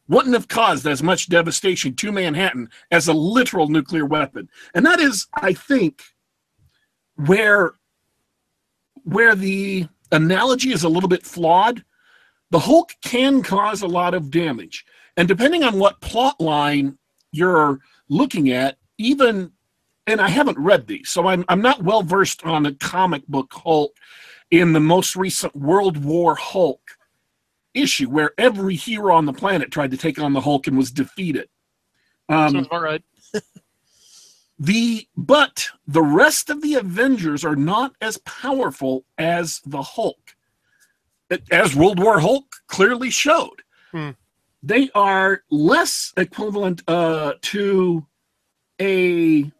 wouldn't 0.07 0.33
have 0.33 0.47
caused 0.47 0.87
as 0.87 1.03
much 1.03 1.29
devastation 1.29 1.95
to 1.95 2.11
Manhattan 2.11 2.69
as 2.89 3.07
a 3.07 3.13
literal 3.13 3.67
nuclear 3.67 4.05
weapon. 4.05 4.49
And 4.73 4.85
that 4.85 4.99
is, 4.99 5.27
I 5.35 5.53
think, 5.53 6.01
where 7.27 7.73
where 9.03 9.35
the 9.35 9.87
analogy 10.11 10.71
is 10.71 10.83
a 10.83 10.89
little 10.89 11.09
bit 11.09 11.25
flawed 11.25 11.83
the 12.51 12.59
Hulk 12.59 12.95
can 13.01 13.41
cause 13.41 13.81
a 13.81 13.87
lot 13.87 14.13
of 14.13 14.29
damage. 14.29 14.85
And 15.17 15.27
depending 15.27 15.63
on 15.63 15.79
what 15.79 16.01
plot 16.01 16.39
line 16.39 16.97
you're 17.31 17.79
looking 18.09 18.51
at, 18.51 18.77
even, 18.97 19.51
and 20.05 20.21
I 20.21 20.27
haven't 20.27 20.59
read 20.59 20.85
these, 20.85 21.09
so 21.09 21.27
I'm, 21.27 21.45
I'm 21.47 21.61
not 21.61 21.81
well 21.81 22.03
versed 22.03 22.45
on 22.45 22.63
the 22.63 22.73
comic 22.73 23.25
book 23.27 23.51
Hulk 23.53 23.95
in 24.51 24.73
the 24.73 24.79
most 24.79 25.15
recent 25.15 25.55
World 25.55 26.03
War 26.03 26.35
Hulk 26.35 26.81
issue, 27.73 28.09
where 28.09 28.31
every 28.37 28.75
hero 28.75 29.15
on 29.15 29.25
the 29.25 29.33
planet 29.33 29.71
tried 29.71 29.91
to 29.91 29.97
take 29.97 30.19
on 30.19 30.33
the 30.33 30.41
Hulk 30.41 30.67
and 30.67 30.77
was 30.77 30.91
defeated. 30.91 31.47
Um, 32.27 32.51
Sounds 32.51 32.67
about 32.67 32.81
right. 32.81 33.03
the 34.61 35.07
but 35.17 35.69
the 35.87 36.03
rest 36.03 36.51
of 36.51 36.61
the 36.61 36.75
Avengers 36.75 37.43
are 37.43 37.55
not 37.55 37.95
as 37.99 38.17
powerful 38.19 39.05
as 39.17 39.59
the 39.65 39.81
Hulk 39.81 40.35
as 41.49 41.75
World 41.75 41.99
War 41.99 42.19
Hulk 42.19 42.45
clearly 42.67 43.09
showed. 43.09 43.63
Hmm. 43.91 44.11
They 44.61 44.91
are 44.93 45.41
less 45.49 46.13
equivalent 46.15 46.83
uh, 46.87 47.33
to 47.41 48.05
a 48.79 49.51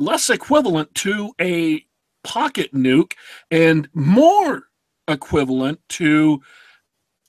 less 0.00 0.28
equivalent 0.28 0.92
to 0.96 1.32
a 1.40 1.86
pocket 2.24 2.74
nuke 2.74 3.12
and 3.52 3.88
more 3.94 4.64
equivalent 5.06 5.78
to 5.90 6.42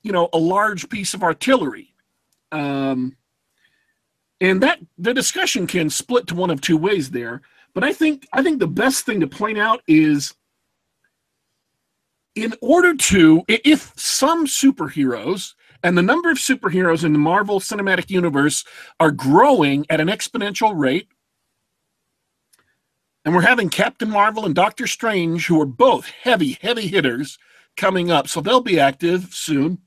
you 0.01 0.11
know 0.11 0.27
a 0.33 0.39
large 0.39 0.89
piece 0.89 1.13
of 1.13 1.21
artillery 1.21 1.93
um, 2.51 3.15
and 4.45 4.61
that 4.61 4.79
the 4.97 5.13
discussion 5.13 5.67
can 5.67 5.89
split 5.89 6.27
to 6.27 6.35
one 6.35 6.49
of 6.49 6.61
two 6.61 6.77
ways 6.77 7.11
there 7.11 7.41
but 7.73 7.83
i 7.83 7.91
think 7.91 8.27
i 8.33 8.41
think 8.41 8.59
the 8.59 8.67
best 8.67 9.05
thing 9.05 9.19
to 9.19 9.27
point 9.27 9.57
out 9.57 9.81
is 9.87 10.33
in 12.35 12.53
order 12.61 12.93
to, 12.93 13.43
if 13.47 13.93
some 13.95 14.45
superheroes 14.45 15.53
and 15.83 15.97
the 15.97 16.01
number 16.01 16.29
of 16.29 16.37
superheroes 16.37 17.03
in 17.03 17.13
the 17.13 17.19
Marvel 17.19 17.59
Cinematic 17.59 18.09
Universe 18.09 18.65
are 18.99 19.11
growing 19.11 19.85
at 19.89 20.01
an 20.01 20.09
exponential 20.09 20.77
rate, 20.77 21.07
and 23.23 23.33
we're 23.33 23.41
having 23.41 23.69
Captain 23.69 24.09
Marvel 24.09 24.45
and 24.45 24.53
Doctor 24.53 24.85
Strange, 24.85 25.47
who 25.47 25.59
are 25.61 25.65
both 25.65 26.07
heavy, 26.07 26.57
heavy 26.61 26.87
hitters, 26.87 27.39
coming 27.77 28.11
up, 28.11 28.27
so 28.27 28.39
they'll 28.39 28.61
be 28.61 28.79
active 28.79 29.33
soon. 29.33 29.79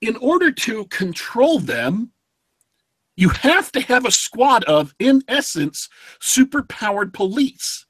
In 0.00 0.16
order 0.16 0.52
to 0.52 0.84
control 0.86 1.58
them, 1.58 2.12
you 3.16 3.30
have 3.30 3.72
to 3.72 3.80
have 3.80 4.04
a 4.04 4.10
squad 4.10 4.62
of, 4.64 4.94
in 4.98 5.22
essence, 5.26 5.88
superpowered 6.20 7.12
police. 7.12 7.86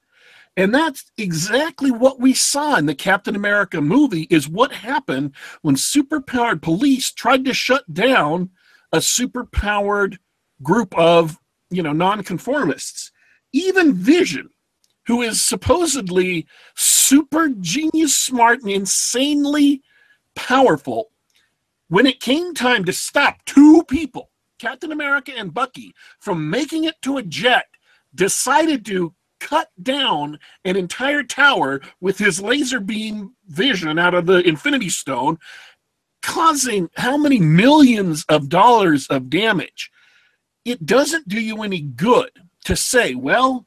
And 0.57 0.75
that's 0.75 1.11
exactly 1.19 1.91
what 1.91 2.19
we 2.19 2.33
saw 2.33 2.77
in 2.77 2.87
the 2.87 2.95
Captain 2.95 3.37
America 3.37 3.81
movie 3.81 4.27
is 4.31 4.49
what 4.49 4.73
happened 4.73 5.35
when 5.61 5.75
superpowered 5.75 6.63
police 6.63 7.13
tried 7.13 7.45
to 7.45 7.53
shut 7.53 7.93
down 7.93 8.51
a 8.93 8.99
superpowered 8.99 10.17
group 10.63 10.97
of, 10.97 11.39
you 11.69 11.83
know, 11.83 11.93
nonconformists. 11.93 13.13
Even 13.53 13.95
Vision, 13.95 14.49
who 15.07 15.21
is 15.21 15.45
supposedly 15.45 16.47
super 16.75 17.49
genius 17.61 18.17
smart 18.17 18.63
and 18.63 18.71
insanely 18.71 19.83
powerful, 20.35 21.11
when 21.89 22.07
it 22.07 22.21
came 22.21 22.55
time 22.55 22.85
to 22.85 22.93
stop 22.93 23.45
two 23.45 23.85
people, 23.89 24.31
Captain 24.59 24.93
America 24.93 25.33
and 25.37 25.53
Bucky, 25.53 25.95
from 26.19 26.51
making 26.51 26.85
it 26.85 26.95
to 27.03 27.19
a 27.19 27.23
jet, 27.23 27.67
decided 28.15 28.85
to 28.87 29.15
cut 29.39 29.69
down 29.83 30.39
an 30.65 30.77
entire 30.77 31.23
tower 31.23 31.81
with 32.01 32.19
his 32.19 32.41
laser 32.41 32.81
beam 32.81 33.35
vision 33.49 33.99
out 33.99 34.15
of 34.15 34.27
the 34.27 34.47
Infinity 34.47 34.89
Stone, 34.89 35.39
causing 36.23 36.89
how 36.97 37.17
many 37.17 37.39
millions 37.39 38.25
of 38.29 38.49
dollars 38.49 39.07
of 39.09 39.31
damage. 39.31 39.91
It 40.65 40.85
doesn't 40.85 41.29
do 41.29 41.41
you 41.41 41.63
any 41.63 41.81
good 41.81 42.31
to 42.65 42.75
say, 42.77 43.15
well, 43.15 43.67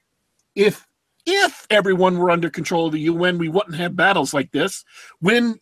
if 0.56 0.86
if 1.26 1.68
everyone 1.70 2.18
were 2.18 2.32
under 2.32 2.50
control 2.50 2.88
of 2.88 2.94
the 2.94 3.02
UN, 3.02 3.38
we 3.38 3.50
wouldn't 3.50 3.76
have 3.76 3.96
battles 3.96 4.34
like 4.34 4.52
this. 4.52 4.84
When 5.20 5.60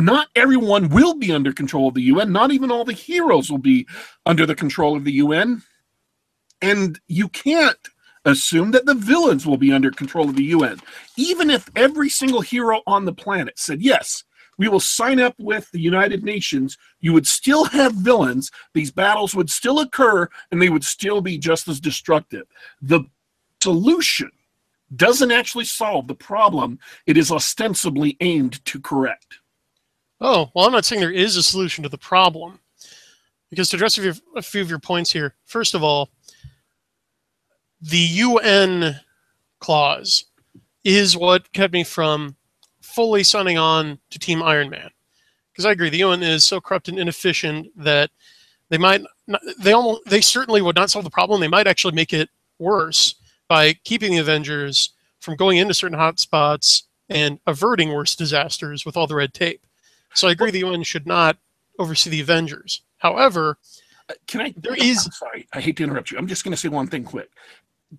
not 0.00 0.28
everyone 0.34 0.88
will 0.88 1.14
be 1.14 1.32
under 1.32 1.52
control 1.52 1.88
of 1.88 1.94
the 1.94 2.02
UN, 2.02 2.32
not 2.32 2.52
even 2.52 2.70
all 2.70 2.84
the 2.84 2.92
heroes 2.92 3.50
will 3.50 3.58
be 3.58 3.86
under 4.26 4.46
the 4.46 4.54
control 4.54 4.96
of 4.96 5.04
the 5.04 5.12
UN. 5.12 5.62
And 6.60 6.98
you 7.08 7.28
can't 7.28 7.78
assume 8.24 8.70
that 8.72 8.86
the 8.86 8.94
villains 8.94 9.46
will 9.46 9.56
be 9.56 9.72
under 9.72 9.90
control 9.90 10.28
of 10.28 10.36
the 10.36 10.44
UN. 10.44 10.78
Even 11.16 11.50
if 11.50 11.68
every 11.76 12.08
single 12.08 12.40
hero 12.40 12.80
on 12.86 13.04
the 13.04 13.12
planet 13.12 13.58
said, 13.58 13.82
yes, 13.82 14.24
we 14.56 14.68
will 14.68 14.80
sign 14.80 15.20
up 15.20 15.34
with 15.38 15.70
the 15.70 15.80
United 15.80 16.24
Nations, 16.24 16.76
you 17.00 17.12
would 17.12 17.26
still 17.26 17.64
have 17.64 17.92
villains. 17.94 18.50
These 18.74 18.90
battles 18.90 19.34
would 19.34 19.50
still 19.50 19.80
occur 19.80 20.28
and 20.50 20.60
they 20.60 20.68
would 20.68 20.84
still 20.84 21.20
be 21.20 21.38
just 21.38 21.68
as 21.68 21.80
destructive. 21.80 22.46
The 22.82 23.02
solution 23.62 24.30
doesn't 24.96 25.30
actually 25.30 25.64
solve 25.64 26.08
the 26.08 26.14
problem 26.14 26.78
it 27.06 27.16
is 27.16 27.30
ostensibly 27.30 28.16
aimed 28.20 28.64
to 28.66 28.80
correct. 28.80 29.38
Oh, 30.20 30.50
well, 30.54 30.66
I'm 30.66 30.72
not 30.72 30.84
saying 30.84 31.00
there 31.00 31.10
is 31.10 31.36
a 31.36 31.42
solution 31.42 31.82
to 31.84 31.88
the 31.88 31.98
problem. 31.98 32.58
Because 33.50 33.70
to 33.70 33.76
address 33.76 33.96
a 33.96 34.02
few, 34.02 34.14
a 34.36 34.42
few 34.42 34.60
of 34.60 34.68
your 34.68 34.78
points 34.78 35.12
here, 35.12 35.34
first 35.46 35.74
of 35.74 35.82
all, 35.82 36.10
the 37.80 37.96
UN 37.96 39.00
clause 39.60 40.24
is 40.84 41.16
what 41.16 41.50
kept 41.52 41.72
me 41.72 41.84
from 41.84 42.36
fully 42.82 43.22
signing 43.22 43.56
on 43.56 43.98
to 44.10 44.18
Team 44.18 44.42
Iron 44.42 44.68
Man. 44.68 44.90
Because 45.52 45.64
I 45.64 45.72
agree, 45.72 45.88
the 45.88 45.98
UN 45.98 46.22
is 46.22 46.44
so 46.44 46.60
corrupt 46.60 46.88
and 46.88 46.98
inefficient 46.98 47.68
that 47.76 48.10
they 48.68 48.78
might 48.78 49.02
not, 49.26 49.40
they 49.58 49.72
almost 49.72 50.04
they 50.06 50.20
certainly 50.20 50.60
would 50.60 50.76
not 50.76 50.90
solve 50.90 51.04
the 51.04 51.10
problem. 51.10 51.40
They 51.40 51.48
might 51.48 51.66
actually 51.66 51.94
make 51.94 52.12
it 52.12 52.28
worse 52.58 53.14
by 53.48 53.74
keeping 53.84 54.12
the 54.12 54.18
Avengers 54.18 54.90
from 55.20 55.36
going 55.36 55.58
into 55.58 55.74
certain 55.74 55.98
hotspots 55.98 56.82
and 57.08 57.40
averting 57.46 57.92
worse 57.92 58.14
disasters 58.14 58.84
with 58.84 58.96
all 58.96 59.06
the 59.06 59.14
red 59.14 59.32
tape. 59.32 59.66
So 60.14 60.28
I 60.28 60.32
agree 60.32 60.50
the 60.50 60.60
UN 60.60 60.82
should 60.82 61.06
not 61.06 61.36
oversee 61.78 62.10
the 62.10 62.20
Avengers. 62.20 62.82
However, 62.98 63.58
Can 64.26 64.40
I? 64.40 64.54
There 64.56 64.74
is- 64.74 65.04
I'm 65.06 65.12
sorry, 65.12 65.48
I 65.52 65.60
hate 65.60 65.76
to 65.76 65.84
interrupt 65.84 66.10
you. 66.10 66.18
I'm 66.18 66.26
just 66.26 66.42
going 66.44 66.52
to 66.52 66.56
say 66.56 66.68
one 66.68 66.86
thing 66.86 67.04
quick. 67.04 67.28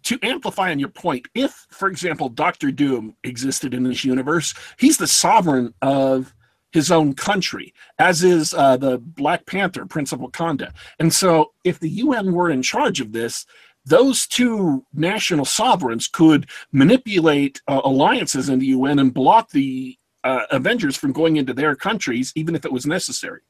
To 0.03 0.19
amplify 0.23 0.71
on 0.71 0.79
your 0.79 0.89
point, 0.89 1.27
if, 1.33 1.65
for 1.69 1.87
example, 1.87 2.29
Doctor 2.29 2.71
Doom 2.71 3.15
existed 3.23 3.73
in 3.73 3.83
this 3.83 4.03
universe, 4.03 4.53
he's 4.77 4.97
the 4.97 5.07
sovereign 5.07 5.73
of 5.81 6.33
his 6.71 6.91
own 6.91 7.13
country, 7.13 7.73
as 7.97 8.23
is 8.23 8.53
uh, 8.53 8.77
the 8.77 8.97
Black 8.99 9.45
Panther, 9.47 9.85
Prince 9.87 10.11
of 10.11 10.19
Wakanda. 10.19 10.71
And 10.99 11.11
so, 11.13 11.53
if 11.63 11.79
the 11.79 11.89
UN 11.89 12.33
were 12.33 12.49
in 12.51 12.61
charge 12.63 13.01
of 13.01 13.11
this, 13.13 13.45
those 13.85 14.27
two 14.27 14.85
national 14.93 15.45
sovereigns 15.45 16.07
could 16.07 16.47
manipulate 16.71 17.61
uh, 17.67 17.81
alliances 17.83 18.49
in 18.49 18.59
the 18.59 18.67
UN 18.67 18.99
and 18.99 19.13
block 19.13 19.49
the 19.51 19.97
uh, 20.23 20.43
Avengers 20.51 20.95
from 20.95 21.11
going 21.11 21.37
into 21.37 21.53
their 21.53 21.75
countries, 21.75 22.31
even 22.35 22.55
if 22.55 22.65
it 22.65 22.71
was 22.71 22.85
necessary. 22.85 23.41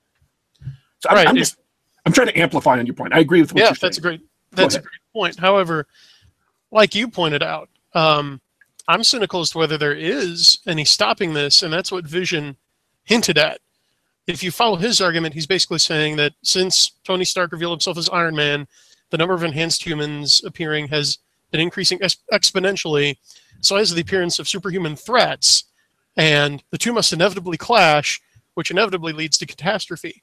So 0.99 1.09
I'm, 1.09 1.15
Right, 1.15 1.27
I'm 1.27 1.35
just 1.35 1.57
I'm 2.05 2.13
trying 2.13 2.27
to 2.27 2.39
amplify 2.39 2.77
on 2.77 2.85
your 2.85 2.95
point. 2.95 3.13
I 3.13 3.19
agree 3.19 3.41
with 3.41 3.53
what 3.53 3.61
yeah, 3.61 3.67
you're 3.67 3.75
that's 3.79 3.97
a 3.97 4.01
great 4.01 4.21
that's 4.51 4.75
a 4.75 4.81
great 4.81 5.01
point. 5.13 5.39
However, 5.39 5.87
like 6.71 6.95
you 6.95 7.07
pointed 7.07 7.43
out, 7.43 7.69
um, 7.93 8.41
I'm 8.87 9.03
cynical 9.03 9.41
as 9.41 9.51
to 9.51 9.59
whether 9.59 9.77
there 9.77 9.93
is 9.93 10.59
any 10.67 10.85
stopping 10.85 11.33
this, 11.33 11.61
and 11.63 11.71
that's 11.71 11.91
what 11.91 12.05
Vision 12.05 12.57
hinted 13.03 13.37
at. 13.37 13.59
If 14.27 14.43
you 14.43 14.51
follow 14.51 14.75
his 14.75 15.01
argument, 15.01 15.33
he's 15.33 15.47
basically 15.47 15.79
saying 15.79 16.17
that 16.17 16.33
since 16.43 16.91
Tony 17.03 17.25
Stark 17.25 17.51
revealed 17.51 17.73
himself 17.73 17.97
as 17.97 18.09
Iron 18.09 18.35
Man, 18.35 18.67
the 19.09 19.17
number 19.17 19.33
of 19.33 19.43
enhanced 19.43 19.83
humans 19.83 20.43
appearing 20.45 20.87
has 20.89 21.17
been 21.51 21.61
increasing 21.61 21.99
ex- 22.01 22.17
exponentially. 22.31 23.17
So 23.61 23.75
has 23.75 23.93
the 23.93 24.01
appearance 24.01 24.39
of 24.39 24.47
superhuman 24.47 24.95
threats, 24.95 25.65
and 26.19 26.61
the 26.69 26.77
two 26.77 26.91
must 26.91 27.13
inevitably 27.13 27.55
clash, 27.55 28.21
which 28.55 28.71
inevitably 28.71 29.13
leads 29.13 29.37
to 29.37 29.45
catastrophe. 29.45 30.21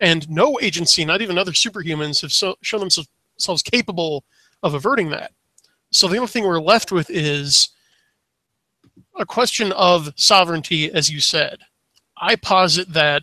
And 0.00 0.28
no 0.28 0.58
agency, 0.60 1.04
not 1.04 1.22
even 1.22 1.38
other 1.38 1.52
superhumans, 1.52 2.22
have 2.22 2.32
so, 2.32 2.56
shown 2.60 2.80
themselves 2.80 3.62
capable 3.62 4.24
of 4.64 4.74
averting 4.74 5.10
that. 5.10 5.30
So 5.92 6.08
the 6.08 6.16
only 6.16 6.26
thing 6.26 6.42
we're 6.42 6.60
left 6.60 6.90
with 6.90 7.08
is 7.08 7.68
a 9.16 9.24
question 9.24 9.70
of 9.72 10.12
sovereignty, 10.16 10.90
as 10.92 11.08
you 11.08 11.20
said. 11.20 11.58
I 12.16 12.34
posit 12.34 12.92
that 12.92 13.22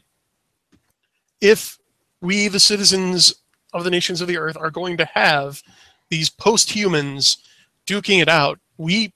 if 1.42 1.78
we, 2.22 2.48
the 2.48 2.62
citizens 2.62 3.34
of 3.74 3.84
the 3.84 3.92
nations 3.92 4.22
of 4.22 4.30
the 4.30 4.38
earth, 4.38 4.56
are 4.56 4.72
going 4.72 4.96
to 4.98 5.06
have 5.06 5.62
these 6.10 6.30
post 6.30 6.72
humans 6.72 7.40
duking 7.86 8.22
it 8.22 8.30
out, 8.30 8.58
we 8.78 9.12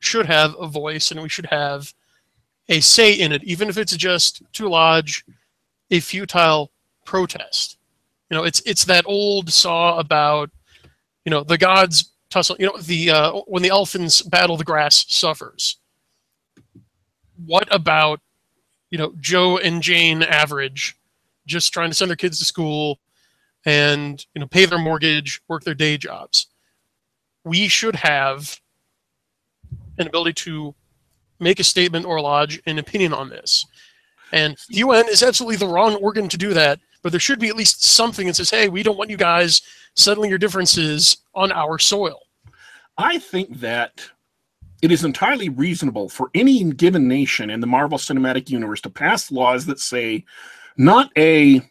should 0.00 0.26
have 0.26 0.56
a 0.58 0.66
voice 0.66 1.12
and 1.12 1.22
we 1.22 1.28
should 1.28 1.46
have 1.46 1.94
a 2.68 2.80
say 2.80 3.12
in 3.12 3.32
it, 3.32 3.44
even 3.44 3.68
if 3.68 3.76
it's 3.76 3.96
just 3.96 4.42
to 4.54 4.68
lodge 4.68 5.24
a 5.90 6.00
futile 6.00 6.72
protest. 7.04 7.78
You 8.30 8.36
know, 8.36 8.44
it's 8.44 8.60
it's 8.64 8.84
that 8.86 9.04
old 9.06 9.52
saw 9.52 9.98
about, 9.98 10.50
you 11.24 11.30
know, 11.30 11.44
the 11.44 11.58
gods 11.58 12.10
tussle. 12.30 12.56
You 12.58 12.66
know, 12.66 12.78
the 12.78 13.10
uh, 13.10 13.32
when 13.46 13.62
the 13.62 13.68
elephants 13.68 14.22
battle, 14.22 14.56
the 14.56 14.64
grass 14.64 15.04
suffers. 15.08 15.76
What 17.44 17.68
about, 17.72 18.20
you 18.90 18.98
know, 18.98 19.12
Joe 19.20 19.58
and 19.58 19.82
Jane 19.82 20.22
average, 20.22 20.96
just 21.46 21.72
trying 21.72 21.90
to 21.90 21.94
send 21.94 22.08
their 22.08 22.16
kids 22.16 22.38
to 22.38 22.44
school, 22.44 22.98
and 23.66 24.24
you 24.34 24.40
know, 24.40 24.46
pay 24.46 24.64
their 24.64 24.78
mortgage, 24.78 25.42
work 25.48 25.64
their 25.64 25.74
day 25.74 25.96
jobs. 25.96 26.46
We 27.44 27.68
should 27.68 27.96
have 27.96 28.58
an 29.98 30.06
ability 30.06 30.32
to 30.32 30.74
make 31.44 31.60
a 31.60 31.64
statement 31.64 32.06
or 32.06 32.20
lodge 32.20 32.60
an 32.66 32.80
opinion 32.80 33.12
on 33.12 33.28
this. 33.28 33.64
And 34.32 34.56
the 34.68 34.78
UN 34.78 35.08
is 35.08 35.22
absolutely 35.22 35.56
the 35.56 35.68
wrong 35.68 35.94
organ 35.96 36.28
to 36.28 36.36
do 36.36 36.52
that, 36.54 36.80
but 37.02 37.12
there 37.12 37.20
should 37.20 37.38
be 37.38 37.48
at 37.48 37.56
least 37.56 37.84
something 37.84 38.26
that 38.26 38.34
says, 38.34 38.50
hey, 38.50 38.68
we 38.68 38.82
don't 38.82 38.98
want 38.98 39.10
you 39.10 39.16
guys 39.16 39.62
settling 39.94 40.30
your 40.30 40.40
differences 40.40 41.18
on 41.34 41.52
our 41.52 41.78
soil. 41.78 42.18
I 42.98 43.18
think 43.18 43.60
that 43.60 44.02
it 44.82 44.90
is 44.90 45.04
entirely 45.04 45.48
reasonable 45.48 46.08
for 46.08 46.30
any 46.34 46.64
given 46.72 47.06
nation 47.06 47.50
in 47.50 47.60
the 47.60 47.66
Marvel 47.66 47.98
Cinematic 47.98 48.50
Universe 48.50 48.80
to 48.82 48.90
pass 48.90 49.30
laws 49.30 49.66
that 49.66 49.78
say 49.78 50.24
not 50.76 51.10
a 51.16 51.62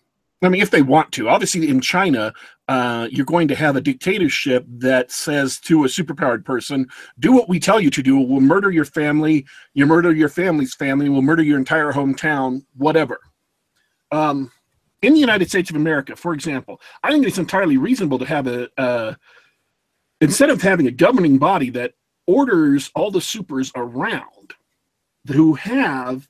I 0.44 0.50
mean, 0.50 0.62
if 0.62 0.72
they 0.72 0.82
want 0.82 1.12
to, 1.14 1.30
obviously 1.30 1.70
in 1.70 1.80
China, 1.80 2.34
uh, 2.68 3.08
you're 3.10 3.26
going 3.26 3.48
to 3.48 3.56
have 3.56 3.76
a 3.76 3.82
dictatorship 3.82 4.66
that 4.68 5.10
says 5.10 5.60
to 5.62 5.86
a 5.86 5.88
superpowered 5.88 6.44
person, 6.44 6.88
"Do 7.20 7.32
what 7.32 7.50
we 7.50 7.60
tell 7.60 7.80
you 7.80 7.90
to 7.90 8.04
do. 8.04 8.20
We'll 8.20 8.42
murder 8.42 8.70
your 8.70 8.86
family. 8.86 9.46
You 9.74 9.86
murder 9.86 10.14
your 10.14 10.30
family's 10.30 10.76
family. 10.76 11.10
We'll 11.10 11.22
murder 11.22 11.44
your 11.44 11.58
entire 11.58 11.94
hometown. 11.94 12.66
Whatever." 12.76 13.20
Um, 14.12 14.52
in 15.02 15.14
the 15.14 15.20
United 15.20 15.50
States 15.50 15.70
of 15.70 15.76
America, 15.76 16.16
for 16.16 16.34
example, 16.34 16.80
I 17.04 17.12
think 17.12 17.26
it's 17.26 17.38
entirely 17.38 17.78
reasonable 17.78 18.20
to 18.20 18.26
have 18.26 18.48
a 18.48 19.18
instead 20.22 20.50
of 20.50 20.62
having 20.62 20.88
a 20.88 20.92
governing 20.92 21.38
body 21.38 21.70
that 21.70 21.94
orders 22.28 22.90
all 22.96 23.12
the 23.12 23.22
supers 23.22 23.72
around 23.76 24.54
who 25.28 25.54
have 25.56 26.30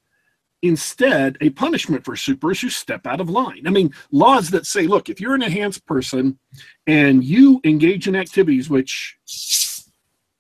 instead 0.64 1.38
a 1.42 1.52
punishment 1.52 2.04
for 2.04 2.16
supers 2.16 2.62
who 2.62 2.70
step 2.70 3.06
out 3.06 3.22
of 3.22 3.30
line. 3.30 3.68
I 3.68 3.70
mean, 3.70 3.94
laws 4.12 4.50
that 4.50 4.66
say, 4.66 4.88
look, 4.88 5.10
if 5.10 5.22
you're 5.22 5.36
an 5.36 5.44
enhanced 5.44 5.86
person 5.86 6.40
and 6.88 7.24
you 7.24 7.62
engage 7.64 8.08
in 8.08 8.16
activities 8.16 8.70
which 8.70 9.18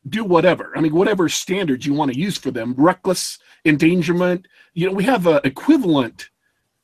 do 0.09 0.23
whatever. 0.23 0.73
I 0.75 0.81
mean, 0.81 0.93
whatever 0.93 1.29
standards 1.29 1.86
you 1.86 1.93
want 1.93 2.12
to 2.12 2.19
use 2.19 2.38
for 2.38 2.51
them, 2.51 2.73
reckless 2.77 3.38
endangerment. 3.65 4.47
You 4.73 4.88
know, 4.88 4.93
we 4.93 5.03
have 5.03 5.27
uh, 5.27 5.41
equivalent 5.43 6.29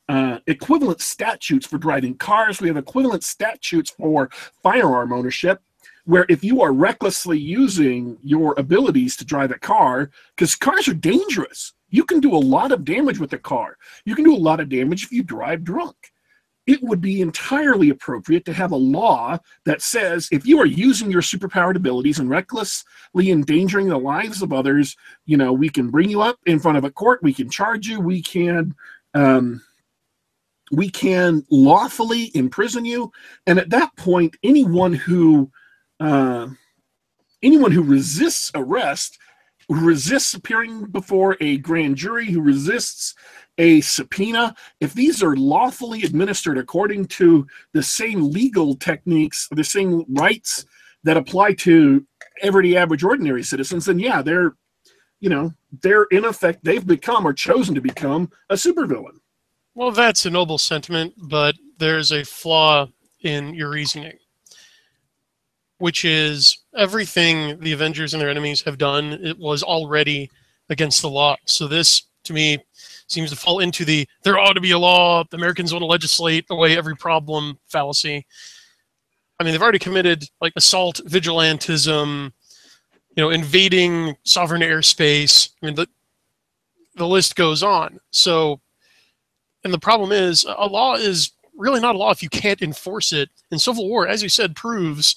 uh, 0.08 0.40
equivalent 0.48 1.00
statutes 1.00 1.66
for 1.66 1.78
driving 1.78 2.16
cars. 2.16 2.60
We 2.60 2.66
have 2.66 2.76
equivalent 2.76 3.22
statutes 3.22 3.90
for 3.90 4.28
firearm 4.60 5.12
ownership. 5.12 5.62
Where 6.04 6.26
if 6.28 6.42
you 6.42 6.62
are 6.62 6.72
recklessly 6.72 7.38
using 7.38 8.18
your 8.24 8.54
abilities 8.58 9.16
to 9.18 9.24
drive 9.24 9.52
a 9.52 9.58
car, 9.58 10.10
because 10.34 10.56
cars 10.56 10.88
are 10.88 10.94
dangerous, 10.94 11.74
you 11.90 12.04
can 12.04 12.20
do 12.20 12.34
a 12.34 12.38
lot 12.38 12.72
of 12.72 12.84
damage 12.84 13.18
with 13.18 13.32
a 13.32 13.38
car. 13.38 13.76
You 14.04 14.14
can 14.14 14.24
do 14.24 14.34
a 14.34 14.38
lot 14.38 14.60
of 14.60 14.68
damage 14.68 15.04
if 15.04 15.12
you 15.12 15.22
drive 15.22 15.64
drunk. 15.64 15.96
It 16.66 16.82
would 16.82 17.00
be 17.00 17.20
entirely 17.20 17.90
appropriate 17.90 18.44
to 18.44 18.52
have 18.52 18.70
a 18.70 18.76
law 18.76 19.38
that 19.64 19.82
says 19.82 20.28
if 20.30 20.46
you 20.46 20.60
are 20.60 20.66
using 20.66 21.10
your 21.10 21.22
superpowered 21.22 21.74
abilities 21.74 22.20
and 22.20 22.30
recklessly 22.30 23.30
endangering 23.30 23.88
the 23.88 23.98
lives 23.98 24.40
of 24.40 24.52
others, 24.52 24.96
you 25.24 25.36
know, 25.36 25.52
we 25.52 25.68
can 25.68 25.90
bring 25.90 26.10
you 26.10 26.20
up 26.20 26.38
in 26.46 26.60
front 26.60 26.78
of 26.78 26.84
a 26.84 26.90
court, 26.90 27.22
we 27.22 27.34
can 27.34 27.50
charge 27.50 27.88
you, 27.88 28.00
we 28.00 28.22
can 28.22 28.74
um, 29.14 29.62
we 30.70 30.88
can 30.88 31.44
lawfully 31.50 32.30
imprison 32.34 32.84
you, 32.84 33.10
and 33.46 33.58
at 33.58 33.70
that 33.70 33.96
point, 33.96 34.36
anyone 34.44 34.92
who 34.92 35.50
uh, 35.98 36.46
anyone 37.42 37.72
who 37.72 37.82
resists 37.82 38.50
arrest, 38.54 39.18
who 39.74 39.86
resists 39.86 40.34
appearing 40.34 40.84
before 40.86 41.36
a 41.40 41.58
grand 41.58 41.96
jury, 41.96 42.26
who 42.26 42.40
resists 42.40 43.14
a 43.58 43.80
subpoena, 43.82 44.54
if 44.80 44.94
these 44.94 45.22
are 45.22 45.36
lawfully 45.36 46.02
administered 46.02 46.58
according 46.58 47.04
to 47.04 47.46
the 47.72 47.82
same 47.82 48.30
legal 48.30 48.74
techniques, 48.74 49.48
the 49.52 49.62
same 49.62 50.04
rights 50.08 50.64
that 51.04 51.16
apply 51.16 51.52
to 51.52 52.04
everyday 52.42 52.76
average 52.76 53.04
ordinary 53.04 53.42
citizens, 53.42 53.84
then 53.84 53.98
yeah, 53.98 54.22
they're 54.22 54.54
you 55.20 55.28
know, 55.28 55.52
they're 55.82 56.04
in 56.04 56.24
effect 56.24 56.64
they've 56.64 56.86
become 56.86 57.26
or 57.26 57.32
chosen 57.32 57.74
to 57.74 57.80
become 57.80 58.30
a 58.48 58.54
supervillain. 58.54 59.20
Well, 59.74 59.92
that's 59.92 60.26
a 60.26 60.30
noble 60.30 60.58
sentiment, 60.58 61.14
but 61.16 61.54
there's 61.78 62.10
a 62.10 62.24
flaw 62.24 62.88
in 63.22 63.54
your 63.54 63.70
reasoning, 63.70 64.18
which 65.80 66.04
is 66.04 66.58
everything 66.76 67.58
the 67.60 67.72
Avengers 67.72 68.12
and 68.12 68.20
their 68.20 68.28
enemies 68.28 68.62
have 68.62 68.78
done, 68.78 69.14
it 69.22 69.38
was 69.38 69.62
already 69.62 70.30
against 70.68 71.02
the 71.02 71.08
law. 71.08 71.36
So 71.46 71.66
this, 71.66 72.02
to 72.24 72.32
me, 72.34 72.58
seems 73.08 73.30
to 73.30 73.36
fall 73.36 73.58
into 73.58 73.84
the 73.84 74.06
there 74.22 74.38
ought 74.38 74.52
to 74.52 74.60
be 74.60 74.70
a 74.70 74.78
law, 74.78 75.24
the 75.30 75.36
Americans 75.36 75.72
want 75.72 75.82
to 75.82 75.86
legislate 75.86 76.44
away 76.50 76.76
every 76.76 76.94
problem 76.94 77.58
fallacy. 77.66 78.26
I 79.38 79.44
mean, 79.44 79.52
they've 79.52 79.62
already 79.62 79.78
committed 79.78 80.24
like 80.40 80.52
assault, 80.54 81.00
vigilantism, 81.06 82.30
you 83.16 83.22
know, 83.22 83.30
invading 83.30 84.16
sovereign 84.24 84.62
airspace. 84.62 85.50
I 85.62 85.66
mean, 85.66 85.74
the 85.74 85.88
the 86.96 87.06
list 87.06 87.36
goes 87.36 87.62
on. 87.62 87.98
So, 88.10 88.60
and 89.64 89.72
the 89.72 89.78
problem 89.78 90.12
is, 90.12 90.44
a 90.44 90.66
law 90.66 90.96
is 90.96 91.32
really 91.56 91.80
not 91.80 91.94
a 91.94 91.98
law 91.98 92.10
if 92.10 92.22
you 92.22 92.28
can't 92.28 92.60
enforce 92.60 93.12
it. 93.14 93.30
And 93.50 93.60
Civil 93.60 93.88
War, 93.88 94.06
as 94.06 94.22
you 94.22 94.28
said, 94.28 94.54
proves 94.54 95.16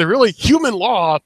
that 0.00 0.06
really 0.06 0.32
human 0.32 0.72
law 0.72 1.18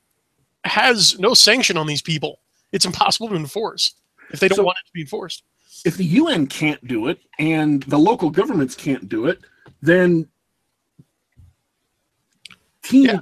has 0.64 1.18
no 1.18 1.32
sanction 1.32 1.76
on 1.76 1.86
these 1.86 2.02
people. 2.02 2.40
It's 2.72 2.84
impossible 2.84 3.28
to 3.28 3.36
enforce 3.36 3.94
if 4.30 4.40
they 4.40 4.48
don't 4.48 4.56
so, 4.56 4.64
want 4.64 4.78
it 4.82 4.86
to 4.88 4.92
be 4.92 5.02
enforced 5.02 5.44
if 5.84 5.96
the 5.96 6.04
UN 6.04 6.46
can't 6.46 6.84
do 6.88 7.08
it 7.08 7.20
and 7.38 7.82
the 7.84 7.98
local 7.98 8.30
governments 8.30 8.74
can't 8.74 9.08
do 9.08 9.26
it, 9.26 9.40
then 9.82 10.26
Team 12.82 13.04
yeah. 13.04 13.20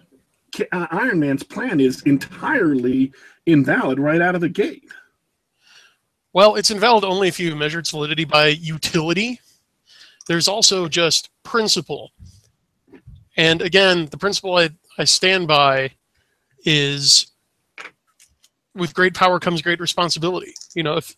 Uh, 0.70 0.86
Iron 0.90 1.18
Man's 1.18 1.42
plan 1.42 1.80
is 1.80 2.02
entirely 2.02 3.10
invalid 3.46 3.98
right 3.98 4.20
out 4.20 4.34
of 4.34 4.42
the 4.42 4.50
gate. 4.50 4.84
Well, 6.34 6.56
it's 6.56 6.70
invalid 6.70 7.04
only 7.04 7.28
if 7.28 7.40
you 7.40 7.56
measure 7.56 7.78
its 7.78 7.90
validity 7.90 8.24
by 8.24 8.48
utility. 8.48 9.40
There's 10.26 10.48
also 10.48 10.88
just 10.88 11.30
principle. 11.42 12.10
And 13.38 13.62
again, 13.62 14.06
the 14.06 14.18
principle 14.18 14.56
I, 14.56 14.70
I 14.98 15.04
stand 15.04 15.48
by 15.48 15.92
is 16.64 17.32
with 18.74 18.94
great 18.94 19.14
power 19.14 19.38
comes 19.38 19.62
great 19.62 19.80
responsibility. 19.80 20.54
You 20.74 20.82
know, 20.82 20.96
if 20.96 21.16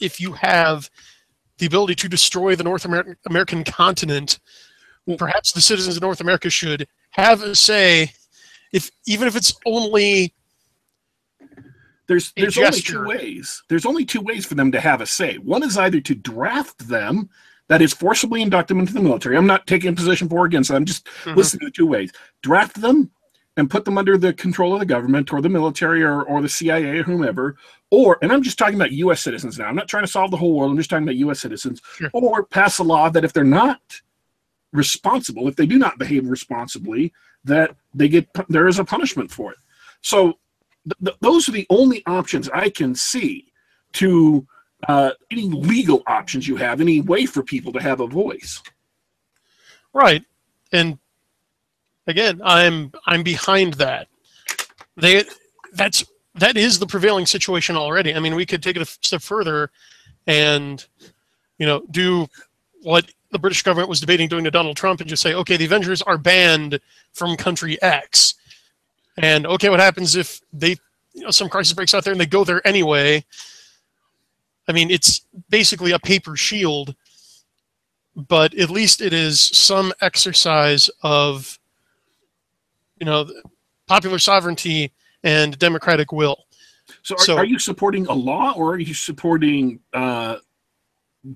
if 0.00 0.20
you 0.20 0.32
have 0.32 0.90
the 1.58 1.66
ability 1.66 1.94
to 1.96 2.08
destroy 2.08 2.54
the 2.54 2.64
North 2.64 2.84
Amer- 2.84 3.16
American 3.26 3.64
continent, 3.64 4.38
perhaps 5.16 5.52
the 5.52 5.60
citizens 5.60 5.96
of 5.96 6.02
North 6.02 6.20
America 6.20 6.50
should 6.50 6.86
have 7.10 7.42
a 7.42 7.54
say, 7.54 8.12
if 8.72 8.90
even 9.06 9.26
if 9.26 9.36
it's 9.36 9.54
only 9.64 10.34
there's 12.06 12.32
there's 12.36 12.58
only 12.58 12.80
two 12.80 13.04
ways. 13.04 13.62
There's 13.68 13.86
only 13.86 14.04
two 14.04 14.20
ways 14.20 14.46
for 14.46 14.54
them 14.54 14.70
to 14.72 14.80
have 14.80 15.00
a 15.00 15.06
say. 15.06 15.38
One 15.38 15.62
is 15.62 15.76
either 15.76 16.00
to 16.00 16.14
draft 16.14 16.88
them, 16.88 17.28
that 17.68 17.82
is 17.82 17.92
forcibly 17.92 18.42
induct 18.42 18.68
them 18.68 18.78
into 18.78 18.92
the 18.92 19.00
military. 19.00 19.36
I'm 19.36 19.46
not 19.46 19.66
taking 19.66 19.90
a 19.90 19.92
position 19.92 20.28
for 20.28 20.40
or 20.40 20.46
against. 20.46 20.70
I'm 20.70 20.84
just 20.84 21.06
mm-hmm. 21.06 21.34
listening 21.36 21.60
to 21.60 21.66
the 21.66 21.72
two 21.72 21.86
ways. 21.86 22.12
Draft 22.42 22.80
them 22.80 23.10
and 23.56 23.70
put 23.70 23.84
them 23.84 23.96
under 23.96 24.18
the 24.18 24.32
control 24.34 24.74
of 24.74 24.80
the 24.80 24.86
government 24.86 25.32
or 25.32 25.40
the 25.40 25.48
military 25.48 26.02
or, 26.02 26.22
or 26.22 26.42
the 26.42 26.48
CIA 26.48 26.98
or 26.98 27.02
whomever, 27.02 27.56
or, 27.90 28.18
and 28.20 28.32
I'm 28.32 28.42
just 28.42 28.58
talking 28.58 28.74
about 28.74 28.92
US 28.92 29.22
citizens 29.22 29.58
now, 29.58 29.66
I'm 29.66 29.76
not 29.76 29.88
trying 29.88 30.04
to 30.04 30.10
solve 30.10 30.30
the 30.30 30.36
whole 30.36 30.54
world, 30.54 30.70
I'm 30.70 30.76
just 30.76 30.90
talking 30.90 31.04
about 31.04 31.16
US 31.16 31.40
citizens, 31.40 31.80
sure. 31.96 32.10
or 32.12 32.44
pass 32.44 32.78
a 32.78 32.82
law 32.82 33.08
that 33.08 33.24
if 33.24 33.32
they're 33.32 33.44
not 33.44 33.80
responsible, 34.72 35.48
if 35.48 35.56
they 35.56 35.66
do 35.66 35.78
not 35.78 35.98
behave 35.98 36.28
responsibly, 36.28 37.12
that 37.44 37.74
they 37.94 38.08
get, 38.08 38.28
there 38.48 38.68
is 38.68 38.78
a 38.78 38.84
punishment 38.84 39.30
for 39.30 39.52
it. 39.52 39.58
So 40.02 40.38
th- 40.84 40.98
th- 41.04 41.16
those 41.20 41.48
are 41.48 41.52
the 41.52 41.66
only 41.70 42.02
options 42.06 42.48
I 42.50 42.68
can 42.68 42.94
see 42.94 43.52
to 43.94 44.46
uh, 44.88 45.12
any 45.30 45.48
legal 45.48 46.02
options 46.06 46.46
you 46.46 46.56
have, 46.56 46.80
any 46.80 47.00
way 47.00 47.24
for 47.24 47.42
people 47.42 47.72
to 47.72 47.80
have 47.80 48.00
a 48.00 48.06
voice. 48.06 48.62
Right. 49.92 50.24
And 50.72 50.98
again, 52.06 52.40
I'm 52.44 52.92
I'm 53.06 53.22
behind 53.22 53.74
that. 53.74 54.08
They 54.96 55.24
that's 55.72 56.04
that 56.34 56.56
is 56.56 56.78
the 56.78 56.86
prevailing 56.86 57.26
situation 57.26 57.76
already. 57.76 58.14
I 58.14 58.20
mean, 58.20 58.34
we 58.34 58.46
could 58.46 58.62
take 58.62 58.76
it 58.76 58.82
a 58.82 58.86
step 58.86 59.22
further, 59.22 59.70
and 60.26 60.84
you 61.58 61.66
know, 61.66 61.82
do 61.90 62.26
what 62.82 63.10
the 63.30 63.38
British 63.38 63.62
government 63.62 63.88
was 63.88 64.00
debating 64.00 64.28
doing 64.28 64.44
to 64.44 64.50
Donald 64.50 64.76
Trump, 64.76 65.00
and 65.00 65.08
just 65.08 65.22
say, 65.22 65.34
okay, 65.34 65.56
the 65.56 65.64
Avengers 65.64 66.02
are 66.02 66.18
banned 66.18 66.78
from 67.12 67.36
country 67.36 67.80
X, 67.82 68.34
and 69.18 69.46
okay, 69.46 69.68
what 69.68 69.80
happens 69.80 70.16
if 70.16 70.40
they, 70.52 70.76
you 71.14 71.22
know, 71.22 71.30
some 71.30 71.48
crisis 71.48 71.72
breaks 71.72 71.94
out 71.94 72.04
there 72.04 72.12
and 72.12 72.20
they 72.20 72.26
go 72.26 72.44
there 72.44 72.66
anyway? 72.66 73.24
I 74.68 74.72
mean, 74.72 74.90
it's 74.90 75.22
basically 75.48 75.92
a 75.92 75.98
paper 75.98 76.36
shield, 76.36 76.94
but 78.14 78.52
at 78.54 78.68
least 78.68 79.00
it 79.00 79.12
is 79.12 79.40
some 79.40 79.92
exercise 80.00 80.90
of 81.02 81.58
you 82.98 83.06
know, 83.06 83.28
popular 83.86 84.18
sovereignty 84.18 84.92
and 85.22 85.58
democratic 85.58 86.12
will. 86.12 86.44
So, 87.02 87.14
are, 87.14 87.18
so, 87.18 87.36
are 87.36 87.44
you 87.44 87.58
supporting 87.58 88.06
a 88.06 88.12
law, 88.12 88.52
or 88.56 88.74
are 88.74 88.78
you 88.78 88.94
supporting 88.94 89.80
uh, 89.92 90.36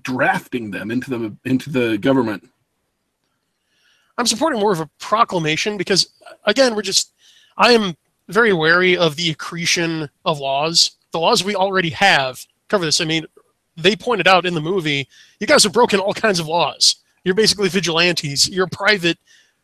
drafting 0.01 0.71
them 0.71 0.91
into 0.91 1.09
the 1.09 1.35
into 1.45 1.69
the 1.69 1.97
government? 1.97 2.47
I'm 4.17 4.27
supporting 4.27 4.59
more 4.59 4.71
of 4.71 4.79
a 4.79 4.89
proclamation 4.99 5.77
because, 5.77 6.13
again, 6.45 6.75
we're 6.75 6.81
just. 6.81 7.13
I 7.57 7.73
am 7.73 7.95
very 8.29 8.53
wary 8.53 8.97
of 8.97 9.15
the 9.15 9.29
accretion 9.29 10.09
of 10.25 10.39
laws. 10.39 10.91
The 11.11 11.19
laws 11.19 11.43
we 11.43 11.55
already 11.55 11.89
have 11.89 12.45
cover 12.69 12.85
this. 12.85 13.01
I 13.01 13.05
mean, 13.05 13.25
they 13.75 13.95
pointed 13.95 14.27
out 14.27 14.45
in 14.45 14.53
the 14.53 14.61
movie, 14.61 15.07
you 15.39 15.47
guys 15.47 15.63
have 15.63 15.73
broken 15.73 15.99
all 15.99 16.13
kinds 16.13 16.39
of 16.39 16.47
laws. 16.47 16.95
You're 17.23 17.35
basically 17.35 17.69
vigilantes. 17.69 18.49
You're 18.49 18.67
private 18.67 19.17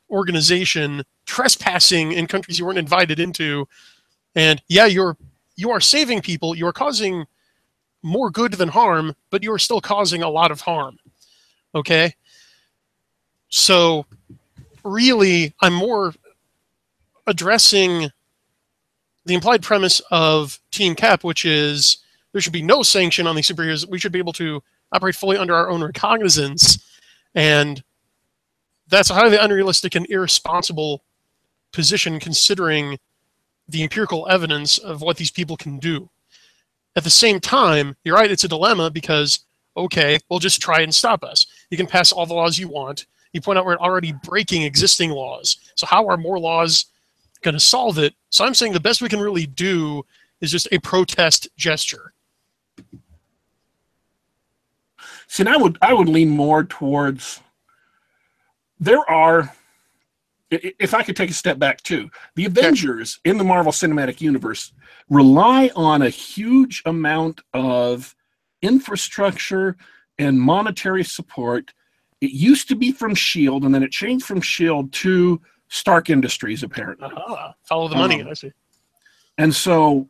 organization 0.10 1.04
trespassing 1.26 2.12
in 2.14 2.28
countries 2.28 2.58
you 2.58 2.66
weren't 2.66 2.80
invited 2.80 3.20
into. 3.20 3.68
And 4.36 4.62
yeah, 4.68 4.86
you're 4.86 5.18
you 5.56 5.72
are 5.72 5.82
saving 5.82 6.22
people, 6.22 6.56
you 6.56 6.68
are 6.68 6.74
causing 6.74 7.26
more 8.04 8.30
good 8.30 8.54
than 8.54 8.70
harm, 8.70 9.16
but 9.32 9.44
you 9.44 9.52
are 9.52 9.60
still 9.60 9.82
causing 9.82 10.22
a 10.22 10.30
lot 10.30 10.52
of 10.52 10.62
harm. 10.62 10.98
Okay? 11.74 12.14
So 13.50 14.06
really 14.84 15.54
I'm 15.62 15.74
more 15.74 16.14
addressing 17.26 18.10
the 19.26 19.34
implied 19.34 19.62
premise 19.62 20.02
of 20.12 20.60
Team 20.72 20.96
Cap, 20.96 21.24
which 21.24 21.44
is 21.44 21.98
there 22.32 22.42
should 22.42 22.54
be 22.54 22.62
no 22.62 22.84
sanction 22.84 23.28
on 23.28 23.36
these 23.36 23.50
superheroes. 23.50 23.88
We 23.88 24.00
should 24.00 24.12
be 24.12 24.20
able 24.20 24.34
to 24.34 24.64
operate 24.92 25.16
fully 25.16 25.38
under 25.38 25.56
our 25.56 25.70
own 25.70 25.84
recognizance. 25.84 26.86
And 27.36 27.84
that's 28.90 29.10
a 29.10 29.14
highly 29.14 29.38
unrealistic 29.38 29.96
and 29.96 30.08
irresponsible 30.10 31.04
position 31.72 32.20
considering 32.20 32.98
the 33.68 33.84
empirical 33.84 34.28
evidence 34.30 34.78
of 34.78 35.02
what 35.02 35.18
these 35.18 35.32
people 35.32 35.58
can 35.58 35.78
do. 35.78 36.10
At 36.96 37.04
the 37.04 37.10
same 37.10 37.40
time, 37.40 37.96
you're 38.04 38.16
right, 38.16 38.32
it's 38.32 38.46
a 38.46 38.48
dilemma 38.48 38.90
because, 38.90 39.42
okay, 39.76 40.18
we'll 40.30 40.40
just 40.40 40.62
try 40.62 40.82
and 40.82 40.94
stop 40.94 41.24
us. 41.24 41.46
You 41.70 41.78
can 41.78 41.88
pass 41.88 42.12
all 42.12 42.26
the 42.26 42.34
laws 42.34 42.58
you 42.58 42.70
want. 42.70 43.06
You 43.34 43.42
point 43.42 43.60
out 43.60 43.66
we're 43.66 43.76
already 43.76 44.14
breaking 44.24 44.64
existing 44.64 45.12
laws. 45.12 45.58
So 45.76 45.86
how 45.86 46.08
are 46.08 46.18
more 46.18 46.40
laws 46.40 46.86
going 47.42 47.54
to 47.54 47.60
solve 47.60 47.98
it. 47.98 48.14
So 48.30 48.46
I'm 48.46 48.54
saying 48.54 48.74
the 48.74 48.80
best 48.80 49.02
we 49.02 49.10
can 49.10 49.20
really 49.20 49.46
do 49.46 50.06
is 50.42 50.52
just 50.52 50.68
a 50.72 50.80
protest 50.80 51.48
gesture. 51.58 52.14
See, 55.28 55.44
and 55.44 55.50
I 55.50 55.58
would 55.58 55.78
I 55.82 55.94
would 55.94 56.08
lean 56.08 56.30
more 56.30 56.64
towards 56.64 57.42
there 58.80 59.10
are 59.10 59.54
if 60.50 60.94
I 60.94 61.04
could 61.04 61.16
take 61.16 61.30
a 61.30 61.34
step 61.34 61.60
back 61.60 61.82
too, 61.82 62.10
the 62.36 62.46
Avengers 62.46 63.20
in 63.26 63.38
the 63.38 63.44
Marvel 63.44 63.72
Cinematic 63.72 64.22
Universe 64.22 64.72
rely 65.10 65.70
on 65.76 66.02
a 66.02 66.10
huge 66.10 66.82
amount 66.86 67.42
of 67.54 68.16
infrastructure 68.62 69.76
and 70.18 70.40
monetary 70.40 71.04
support. 71.04 71.74
It 72.22 72.32
used 72.32 72.68
to 72.70 72.76
be 72.76 72.92
from 72.92 73.14
Shield, 73.14 73.64
and 73.64 73.76
then 73.76 73.84
it 73.84 73.92
changed 73.92 74.26
from 74.26 74.42
Shield 74.42 74.92
to 74.94 75.42
Stark 75.68 76.10
Industries, 76.10 76.64
apparently. 76.64 77.08
Uh-huh. 77.08 77.54
Follow 77.64 77.90
the 77.90 77.96
money, 77.96 78.22
um, 78.22 78.30
I 78.30 78.34
see. 78.34 78.52
And 79.38 79.54
so 79.54 80.10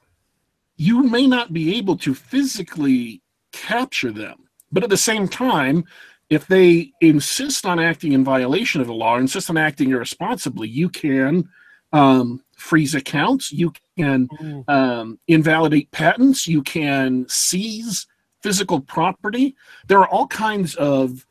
you 0.78 1.04
may 1.04 1.28
not 1.28 1.52
be 1.52 1.78
able 1.78 1.98
to 1.98 2.14
physically 2.14 3.22
capture 3.52 4.12
them, 4.12 4.48
but 4.72 4.84
at 4.84 4.90
the 4.90 4.98
same 4.98 5.28
time, 5.28 5.84
if 6.30 6.48
they 6.48 6.92
insist 7.02 7.66
on 7.66 7.80
acting 7.80 8.14
in 8.14 8.24
violation 8.24 8.82
of 8.82 8.88
the 8.88 8.94
law, 8.94 9.18
insist 9.18 9.50
on 9.50 9.58
acting 9.58 9.92
irresponsibly, 9.92 10.68
you 10.68 10.90
can 10.90 11.48
um, 11.94 12.44
freeze 12.56 12.96
accounts, 12.96 13.52
you 13.52 13.72
can 13.98 14.28
um, 14.68 15.20
invalidate 15.28 15.90
patents, 15.92 16.48
you 16.48 16.62
can 16.64 17.26
seize 17.30 18.08
physical 18.42 18.82
property. 18.82 19.56
There 19.88 20.00
are 20.00 20.10
all 20.10 20.28
kinds 20.28 20.76
of 20.76 21.26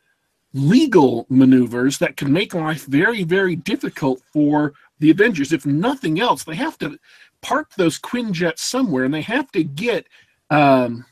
legal 0.55 1.27
maneuvers 1.29 1.99
that 1.99 2.17
can 2.17 2.33
make 2.33 2.55
life 2.55 2.87
very, 2.87 3.23
very 3.23 3.57
difficult 3.57 4.23
for 4.33 4.73
the 4.99 5.11
Avengers. 5.11 5.53
If 5.53 5.67
nothing 5.67 6.21
else, 6.21 6.45
they 6.45 6.55
have 6.55 6.79
to 6.79 6.99
park 7.43 7.75
those 7.77 7.99
Quinjets 7.99 8.61
somewhere 8.61 9.05
and 9.05 9.13
they 9.13 9.21
have 9.23 9.53
to 9.53 9.63
get 9.63 10.07
um, 10.49 11.05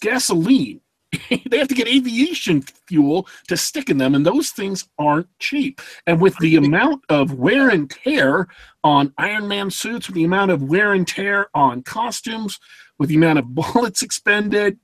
gasoline 0.00 0.80
they 1.50 1.58
have 1.58 1.68
to 1.68 1.74
get 1.74 1.88
aviation 1.88 2.62
fuel 2.86 3.26
to 3.48 3.56
stick 3.56 3.90
in 3.90 3.98
them, 3.98 4.14
and 4.14 4.24
those 4.24 4.50
things 4.50 4.88
aren't 4.98 5.28
cheap. 5.38 5.80
And 6.06 6.20
with 6.20 6.36
the 6.38 6.56
amount 6.56 7.04
of 7.08 7.34
wear 7.34 7.68
and 7.68 7.90
tear 7.90 8.48
on 8.82 9.12
Iron 9.18 9.48
Man 9.48 9.70
suits, 9.70 10.08
with 10.08 10.14
the 10.14 10.24
amount 10.24 10.50
of 10.50 10.62
wear 10.62 10.92
and 10.92 11.06
tear 11.06 11.48
on 11.54 11.82
costumes, 11.82 12.58
with 12.98 13.08
the 13.08 13.16
amount 13.16 13.38
of 13.38 13.54
bullets 13.54 14.02
expended, 14.02 14.78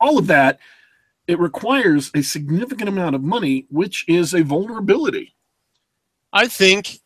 all 0.00 0.18
of 0.18 0.26
that, 0.26 0.58
it 1.26 1.38
requires 1.38 2.10
a 2.14 2.22
significant 2.22 2.88
amount 2.88 3.14
of 3.14 3.22
money, 3.22 3.66
which 3.70 4.04
is 4.08 4.34
a 4.34 4.42
vulnerability. 4.42 5.34
I 6.32 6.48
think 6.48 6.98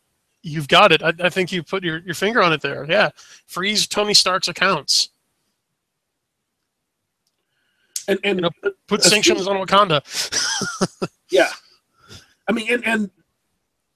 you've 0.43 0.67
got 0.67 0.91
it. 0.91 1.01
I, 1.01 1.13
I 1.19 1.29
think 1.29 1.51
you 1.51 1.63
put 1.63 1.83
your, 1.83 1.99
your 1.99 2.15
finger 2.15 2.41
on 2.41 2.53
it 2.53 2.61
there. 2.61 2.85
Yeah. 2.89 3.09
Freeze 3.47 3.87
Tony 3.87 4.13
Stark's 4.13 4.47
accounts 4.47 5.09
and 8.11 8.19
and 8.23 8.37
you 8.39 8.41
know, 8.43 8.71
put 8.87 9.03
sanctions 9.03 9.47
on 9.47 9.55
Wakanda. 9.57 10.01
yeah, 11.31 11.49
I 12.47 12.51
mean, 12.51 12.71
and 12.71 12.85
and 12.85 13.11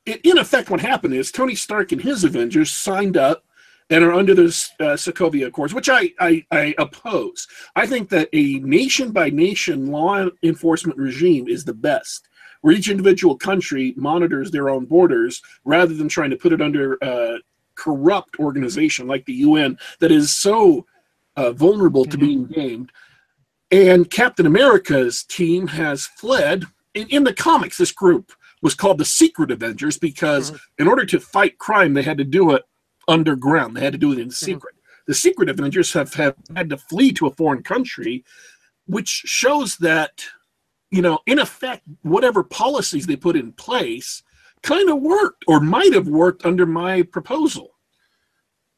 in 0.05 0.37
effect, 0.37 0.69
what 0.69 0.81
happened 0.81 1.13
is 1.13 1.31
Tony 1.31 1.55
Stark 1.55 1.91
and 1.91 2.01
his 2.01 2.23
Avengers 2.23 2.71
signed 2.71 3.17
up 3.17 3.43
and 3.89 4.03
are 4.03 4.13
under 4.13 4.33
the 4.33 4.45
uh, 4.79 4.95
Sokovia 4.95 5.47
Accords, 5.47 5.73
which 5.73 5.89
I, 5.89 6.11
I, 6.19 6.43
I 6.51 6.73
oppose. 6.77 7.47
I 7.75 7.85
think 7.85 8.09
that 8.09 8.29
a 8.33 8.59
nation 8.59 9.11
by 9.11 9.29
nation 9.29 9.87
law 9.87 10.27
enforcement 10.41 10.97
regime 10.97 11.47
is 11.47 11.65
the 11.65 11.73
best, 11.73 12.27
where 12.61 12.73
each 12.73 12.89
individual 12.89 13.37
country 13.37 13.93
monitors 13.95 14.49
their 14.49 14.69
own 14.69 14.85
borders 14.85 15.41
rather 15.65 15.93
than 15.93 16.09
trying 16.09 16.31
to 16.31 16.35
put 16.35 16.53
it 16.53 16.61
under 16.61 16.97
a 17.01 17.37
corrupt 17.75 18.39
organization 18.39 19.05
like 19.07 19.25
the 19.25 19.33
UN 19.33 19.77
that 19.99 20.11
is 20.11 20.35
so 20.35 20.85
uh, 21.35 21.51
vulnerable 21.51 22.03
mm-hmm. 22.03 22.11
to 22.11 22.17
being 22.17 22.45
gamed. 22.47 22.91
And 23.75 24.09
Captain 24.09 24.45
America's 24.45 25.25
team 25.25 25.67
has 25.67 26.05
fled. 26.05 26.63
In, 26.93 27.09
in 27.09 27.23
the 27.25 27.33
comics, 27.33 27.77
this 27.77 27.91
group 27.91 28.31
was 28.61 28.73
called 28.73 28.99
the 28.99 29.03
Secret 29.03 29.51
Avengers 29.51 29.97
because 29.97 30.51
mm-hmm. 30.51 30.81
in 30.81 30.87
order 30.87 31.05
to 31.05 31.19
fight 31.19 31.57
crime, 31.57 31.93
they 31.93 32.01
had 32.01 32.17
to 32.17 32.23
do 32.23 32.51
it 32.51 32.63
underground. 33.09 33.75
They 33.75 33.81
had 33.81 33.91
to 33.91 33.99
do 33.99 34.13
it 34.13 34.19
in 34.19 34.29
mm-hmm. 34.29 34.45
secret. 34.45 34.75
Mm-hmm. 34.75 35.01
The 35.07 35.13
Secret 35.13 35.49
Avengers 35.49 35.91
have, 35.91 36.13
have 36.13 36.35
had 36.55 36.69
to 36.69 36.77
flee 36.77 37.11
to 37.13 37.27
a 37.27 37.33
foreign 37.33 37.63
country, 37.63 38.23
which 38.87 39.09
shows 39.09 39.75
that, 39.77 40.23
you 40.89 41.01
know, 41.01 41.19
in 41.25 41.37
effect, 41.37 41.83
whatever 42.01 42.45
policies 42.45 43.05
they 43.05 43.17
put 43.17 43.35
in 43.35 43.51
place 43.51 44.23
kind 44.63 44.89
of 44.89 45.01
worked 45.01 45.43
or 45.49 45.59
might 45.59 45.93
have 45.93 46.07
worked 46.07 46.45
under 46.45 46.65
my 46.65 47.01
proposal. 47.01 47.75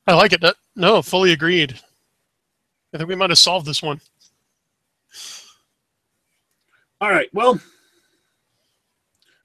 I 0.08 0.16
like 0.16 0.34
it. 0.34 0.44
No, 0.76 1.04
fully 1.04 1.34
agreed. 1.34 1.80
I 2.96 2.98
think 2.98 3.10
we 3.10 3.16
might 3.16 3.30
have 3.30 3.38
solved 3.38 3.68
this 3.68 3.84
one. 3.84 4.02
All 7.00 7.10
right. 7.10 7.28
Well, 7.34 7.60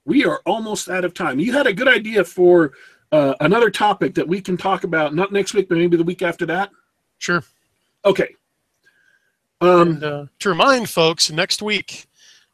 we 0.05 0.25
are 0.25 0.41
almost 0.47 0.89
out 0.89 1.05
of 1.05 1.15
time. 1.15 1.39
You 1.39 1.53
had 1.53 1.67
a 1.67 1.73
good 1.73 1.89
idea 1.89 2.25
for 2.25 2.73
uh, 3.13 3.35
another 3.41 3.71
topic 3.71 4.15
that 4.15 4.27
we 4.27 4.41
can 4.41 4.57
talk 4.57 4.85
about, 4.85 5.15
not 5.15 5.33
next 5.33 5.53
week, 5.55 5.69
but 5.69 5.79
maybe 5.79 5.97
the 5.97 6.05
week 6.05 6.23
after 6.23 6.47
that. 6.47 6.71
Sure. 7.19 7.45
Okay. 8.05 8.35
Um, 9.61 9.81
and, 9.93 10.05
uh, 10.05 10.27
to 10.41 10.49
remind 10.49 10.89
folks, 10.89 11.31
next 11.31 11.63
week 11.63 12.07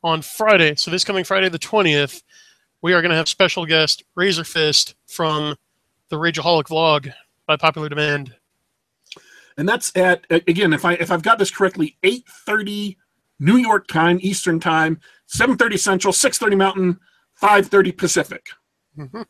on 0.02 0.20
Friday, 0.20 0.74
so 0.74 0.90
this 0.90 1.04
coming 1.04 1.24
Friday 1.24 1.48
the 1.48 1.58
20th, 1.58 2.22
we 2.82 2.92
are 2.92 3.00
going 3.00 3.11
to 3.11 3.16
have 3.16 3.28
special 3.28 3.64
guest 3.64 4.02
Razorfist 4.16 4.94
from 5.06 5.56
the 6.11 6.16
Rageaholic 6.16 6.64
vlog 6.64 7.12
by 7.46 7.56
popular 7.56 7.88
demand. 7.88 8.34
And 9.56 9.68
that's 9.68 9.96
at 9.96 10.24
again, 10.30 10.72
if 10.72 10.84
I 10.84 10.92
if 10.94 11.11
I've 11.11 11.22
got 11.22 11.40
this 11.40 11.50
correctly, 11.50 11.96
8:30 12.04 12.96
New 13.38 13.57
York 13.57 13.87
time, 13.87 14.18
Eastern 14.20 14.59
time, 14.59 15.01
7:30 15.27 15.79
Central, 15.79 16.12
6:30 16.12 16.57
Mountain, 16.57 17.01
5:30 17.40 17.96
Pacific. 17.96 18.46
Mm-hmm. 18.96 19.22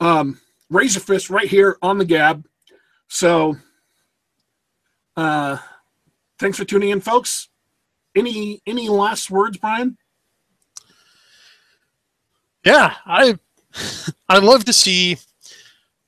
Um, 0.00 0.40
Razorfist 0.72 1.30
right 1.30 1.48
here 1.48 1.76
on 1.82 1.98
the 1.98 2.04
Gab. 2.04 2.46
So, 3.08 3.56
uh, 5.16 5.58
thanks 6.38 6.58
for 6.58 6.64
tuning 6.64 6.90
in, 6.90 7.00
folks. 7.00 7.48
Any 8.14 8.60
any 8.66 8.88
last 8.88 9.30
words, 9.30 9.58
Brian? 9.58 9.96
Yeah, 12.64 12.94
I 13.06 13.38
I 14.28 14.38
love 14.38 14.64
to 14.66 14.72
see 14.72 15.16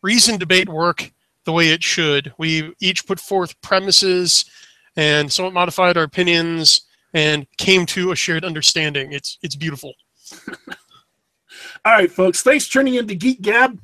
reason 0.03 0.39
debate 0.39 0.69
work 0.69 1.13
the 1.45 1.53
way 1.53 1.69
it 1.69 1.83
should. 1.83 2.33
We 2.39 2.75
each 2.81 3.07
put 3.07 3.19
forth 3.19 3.61
premises 3.63 4.45
and 4.97 5.33
somewhat 5.33 5.55
modified 5.55 5.97
our 5.97 6.05
opinions 6.05 6.83
and 7.15 7.47
came 7.59 7.85
to 7.87 8.13
a 8.13 8.17
shared 8.17 8.45
understanding. 8.45 9.13
It's 9.13 9.39
it's 9.43 9.57
beautiful. 9.57 9.95
All 11.85 11.93
right, 11.93 12.11
folks. 12.11 12.43
Thanks 12.43 12.67
for 12.67 12.73
tuning 12.75 13.05
Geek 13.07 13.43
Gab, 13.43 13.79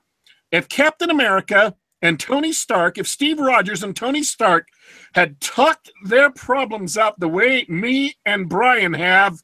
if 0.51 0.69
Captain 0.69 1.11
America 1.11 1.77
and 2.03 2.21
Tony 2.21 2.53
Stark, 2.53 2.99
if 2.99 3.09
Steve 3.09 3.41
Rogers 3.41 3.83
and 3.83 3.97
Tony 3.97 4.23
Stark 4.23 4.69
had 5.15 5.41
tucked 5.41 5.91
their 6.05 6.31
problems 6.31 6.97
up 6.97 7.17
the 7.19 7.27
way 7.29 7.67
me 7.69 8.15
and 8.25 8.49
Brian 8.49 8.95
have, 8.95 9.43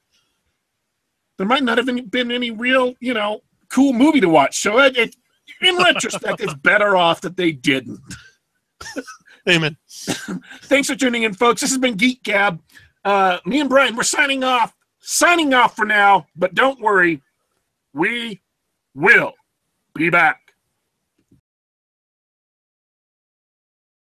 there 1.38 1.47
might 1.47 1.62
not 1.62 1.79
have 1.79 2.11
been 2.11 2.31
any 2.31 2.51
real, 2.51 2.94
you 3.01 3.14
know, 3.14 3.40
cool 3.68 3.92
movie 3.92 4.20
to 4.20 4.29
watch. 4.29 4.61
So 4.61 4.79
it, 4.79 4.97
it 4.97 5.16
in 5.61 5.77
retrospect, 5.77 6.40
it's 6.40 6.55
better 6.55 6.97
off 6.97 7.20
that 7.23 7.37
they 7.37 7.53
didn't. 7.53 8.01
Amen. 9.49 9.77
Thanks 9.88 10.88
for 10.88 10.97
tuning 10.97 11.25
in, 11.25 11.35
folks. 11.35 11.61
This 11.61 11.70
has 11.70 11.79
been 11.79 11.97
Geek 11.97 12.23
Gab. 12.23 12.61
Uh, 13.05 13.38
me 13.44 13.61
and 13.61 13.68
Brian, 13.68 13.94
we're 13.97 14.03
signing 14.03 14.42
off. 14.42 14.75
Signing 15.01 15.53
off 15.53 15.77
for 15.77 15.85
now, 15.85 16.27
but 16.35 16.55
don't 16.55 16.81
worry, 16.81 17.20
we 17.92 18.40
will 18.94 19.35
be 19.94 20.09
back. 20.09 20.43